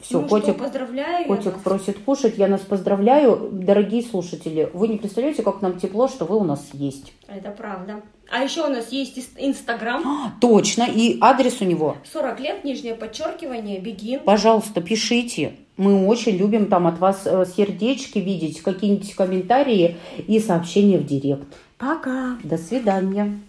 Все, 0.01 0.19
ну 0.19 0.27
котик, 0.27 0.55
что, 0.55 0.63
поздравляю. 0.65 1.27
Котик 1.27 1.53
нас. 1.53 1.61
просит 1.63 1.99
кушать, 1.99 2.37
я 2.37 2.47
нас 2.47 2.61
поздравляю. 2.61 3.49
Дорогие 3.51 4.03
слушатели, 4.03 4.69
вы 4.73 4.87
не 4.87 4.97
представляете, 4.97 5.41
как 5.41 5.61
нам 5.61 5.79
тепло, 5.79 6.07
что 6.07 6.25
вы 6.25 6.37
у 6.37 6.43
нас 6.43 6.69
есть. 6.73 7.13
Это 7.27 7.51
правда. 7.51 8.01
А 8.29 8.43
еще 8.43 8.65
у 8.65 8.69
нас 8.69 8.91
есть 8.91 9.29
Инстаграм. 9.37 10.03
А, 10.05 10.33
Точно, 10.41 10.83
и 10.83 11.17
адрес 11.21 11.61
у 11.61 11.65
него. 11.65 11.97
40 12.11 12.39
лет, 12.39 12.63
нижнее 12.63 12.95
подчеркивание, 12.95 13.79
бегин. 13.79 14.19
Пожалуйста, 14.21 14.81
пишите. 14.81 15.53
Мы 15.77 16.05
очень 16.07 16.37
любим 16.37 16.67
там 16.67 16.87
от 16.87 16.99
вас 16.99 17.23
э, 17.25 17.45
сердечки 17.55 18.19
видеть, 18.19 18.61
какие-нибудь 18.61 19.13
комментарии 19.13 19.97
и 20.27 20.39
сообщения 20.39 20.97
в 20.97 21.05
директ. 21.05 21.47
Пока. 21.77 22.37
До 22.43 22.57
свидания. 22.57 23.39